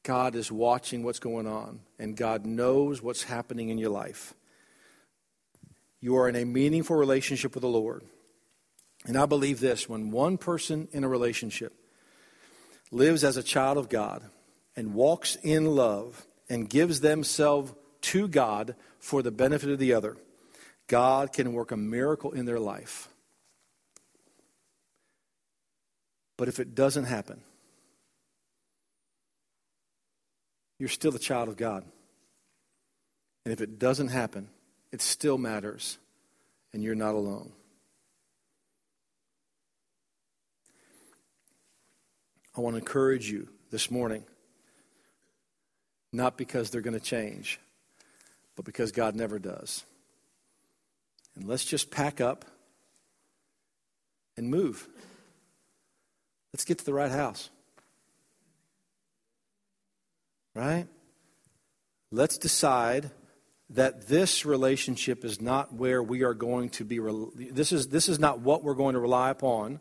God 0.05 0.37
is 0.37 0.53
watching 0.53 1.03
what's 1.03 1.19
going 1.19 1.47
on, 1.47 1.81
and 1.99 2.17
God 2.17 2.45
knows 2.45 3.03
what's 3.03 3.25
happening 3.25 3.69
in 3.69 3.79
your 3.79 3.91
life. 3.91 4.35
You 6.01 6.17
are 6.17 6.29
in 6.29 6.37
a 6.37 6.45
meaningful 6.45 6.97
relationship 6.97 7.55
with 7.55 7.63
the 7.63 7.69
Lord. 7.69 8.03
And 9.07 9.17
I 9.17 9.27
believe 9.27 9.61
this 9.61 9.89
when 9.89 10.11
one 10.11 10.39
person 10.39 10.89
in 10.93 11.05
a 11.05 11.09
relationship 11.09 11.73
lives 12.91 13.25
as 13.25 13.37
a 13.37 13.43
child 13.43 13.79
of 13.79 13.89
God 13.89 14.23
and 14.77 14.95
walks 14.95 15.37
in 15.43 15.67
love 15.67 16.27
and 16.49 16.69
gives 16.69 17.01
themselves 17.01 17.73
to 18.03 18.29
God 18.29 18.75
for 18.99 19.23
the 19.23 19.31
benefit 19.31 19.71
of 19.71 19.79
the 19.79 19.95
other, 19.95 20.17
God 20.87 21.33
can 21.33 21.53
work 21.53 21.73
a 21.73 21.77
miracle 21.77 22.33
in 22.33 22.45
their 22.45 22.61
life. 22.61 23.09
But 26.37 26.49
if 26.49 26.59
it 26.59 26.75
doesn't 26.75 27.05
happen, 27.05 27.41
you're 30.79 30.89
still 30.89 31.15
a 31.15 31.19
child 31.19 31.49
of 31.49 31.57
God. 31.57 31.85
And 33.45 33.53
if 33.53 33.61
it 33.61 33.79
doesn't 33.79 34.09
happen, 34.09 34.49
it 34.93 35.03
still 35.03 35.39
matters, 35.39 35.99
and 36.73 36.83
you're 36.83 36.95
not 36.95 37.15
alone. 37.15 37.53
I 42.57 42.61
want 42.61 42.75
to 42.75 42.79
encourage 42.79 43.31
you 43.31 43.49
this 43.71 43.91
morning, 43.91 44.25
not 46.13 46.37
because 46.39 46.71
they're 46.71 46.81
going 46.81 46.99
to 46.99 47.01
change, 47.01 47.59
but 48.55 48.65
because 48.65 48.93
God 48.93 49.17
never 49.17 49.39
does. 49.39 49.85
And 51.35 51.49
let's 51.49 51.65
just 51.65 51.91
pack 51.91 52.21
up 52.21 52.45
and 54.37 54.49
move. 54.49 54.89
Let's 56.53 56.65
get 56.65 56.79
to 56.79 56.85
the 56.85 56.95
right 56.95 57.11
house. 57.11 57.51
Right? 60.55 60.87
Let's 62.11 62.39
decide 62.39 63.11
that 63.71 64.07
this 64.07 64.45
relationship 64.45 65.25
is 65.25 65.41
not 65.41 65.75
where 65.75 66.03
we 66.03 66.23
are 66.23 66.35
going 66.35 66.71
to 66.71 66.85
be. 66.85 67.01
This 67.51 67.73
is, 67.73 67.89
this 67.89 68.09
is 68.09 68.19
not 68.19 68.41
what 68.41 68.63
we're 68.63 68.75
going 68.75 68.95
to 68.95 69.01
rely 69.01 69.31
upon 69.31 69.81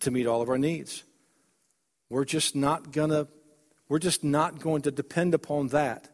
to 0.00 0.10
meet 0.10 0.26
all 0.26 0.42
of 0.42 0.48
our 0.48 0.58
needs. 0.58 1.04
We're 2.10 2.24
just 2.24 2.56
not 2.56 2.90
going 2.92 3.10
to. 3.10 3.28
We're 3.88 3.98
just 3.98 4.22
not 4.22 4.60
going 4.60 4.82
to 4.82 4.90
depend 4.90 5.32
upon 5.32 5.68
that. 5.68 6.10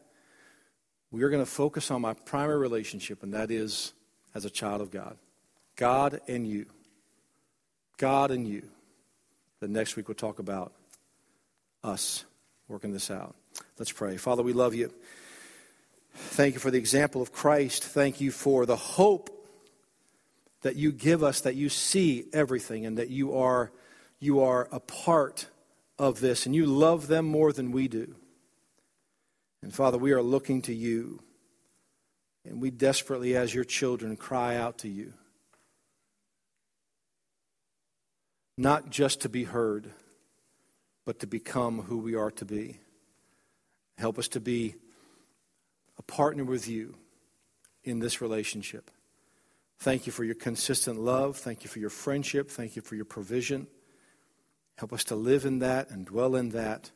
We 1.11 1.23
are 1.23 1.29
going 1.29 1.43
to 1.43 1.49
focus 1.49 1.91
on 1.91 2.01
my 2.01 2.13
primary 2.13 2.57
relationship, 2.57 3.21
and 3.21 3.33
that 3.33 3.51
is 3.51 3.93
as 4.33 4.45
a 4.45 4.49
child 4.49 4.81
of 4.81 4.91
God. 4.91 5.17
God 5.75 6.21
and 6.27 6.47
you. 6.47 6.67
God 7.97 8.31
and 8.31 8.47
you. 8.47 8.63
The 9.59 9.67
next 9.67 9.95
week 9.95 10.07
we'll 10.07 10.15
talk 10.15 10.39
about 10.39 10.73
us 11.83 12.23
working 12.67 12.91
this 12.91 13.11
out. 13.11 13.35
Let's 13.77 13.91
pray. 13.91 14.17
Father, 14.17 14.43
we 14.43 14.53
love 14.53 14.73
you. 14.73 14.91
Thank 16.13 16.53
you 16.53 16.59
for 16.59 16.71
the 16.71 16.77
example 16.77 17.21
of 17.21 17.31
Christ. 17.31 17.83
Thank 17.83 18.21
you 18.21 18.31
for 18.31 18.65
the 18.65 18.75
hope 18.75 19.29
that 20.61 20.75
you 20.75 20.91
give 20.91 21.23
us, 21.23 21.41
that 21.41 21.55
you 21.55 21.69
see 21.69 22.25
everything, 22.33 22.85
and 22.85 22.97
that 22.97 23.09
you 23.09 23.35
are, 23.35 23.71
you 24.19 24.41
are 24.41 24.67
a 24.71 24.79
part 24.79 25.47
of 25.99 26.21
this, 26.21 26.45
and 26.45 26.55
you 26.55 26.65
love 26.65 27.07
them 27.07 27.25
more 27.25 27.53
than 27.53 27.71
we 27.71 27.87
do. 27.87 28.15
And 29.61 29.73
Father, 29.73 29.97
we 29.97 30.11
are 30.11 30.21
looking 30.21 30.61
to 30.63 30.73
you, 30.73 31.19
and 32.45 32.61
we 32.61 32.71
desperately, 32.71 33.35
as 33.35 33.53
your 33.53 33.63
children, 33.63 34.15
cry 34.15 34.55
out 34.55 34.79
to 34.79 34.87
you. 34.87 35.13
Not 38.57 38.89
just 38.89 39.21
to 39.21 39.29
be 39.29 39.43
heard, 39.43 39.91
but 41.05 41.19
to 41.19 41.27
become 41.27 41.83
who 41.83 41.97
we 41.97 42.15
are 42.15 42.31
to 42.31 42.45
be. 42.45 42.79
Help 43.97 44.19
us 44.19 44.27
to 44.29 44.39
be 44.39 44.75
a 45.97 46.03
partner 46.03 46.43
with 46.43 46.67
you 46.67 46.95
in 47.83 47.99
this 47.99 48.19
relationship. 48.19 48.91
Thank 49.79 50.05
you 50.05 50.11
for 50.11 50.23
your 50.23 50.35
consistent 50.35 50.99
love. 50.99 51.37
Thank 51.37 51.63
you 51.63 51.69
for 51.69 51.79
your 51.79 51.89
friendship. 51.89 52.49
Thank 52.49 52.75
you 52.75 52.81
for 52.81 52.95
your 52.95 53.05
provision. 53.05 53.67
Help 54.77 54.91
us 54.91 55.03
to 55.05 55.15
live 55.15 55.45
in 55.45 55.59
that 55.59 55.89
and 55.91 56.05
dwell 56.05 56.35
in 56.35 56.49
that 56.49 56.91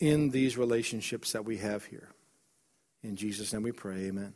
in 0.00 0.30
these 0.30 0.56
relationships 0.56 1.32
that 1.32 1.44
we 1.44 1.58
have 1.58 1.84
here. 1.84 2.08
In 3.02 3.16
Jesus' 3.16 3.52
name 3.52 3.62
we 3.62 3.72
pray, 3.72 4.06
amen. 4.06 4.34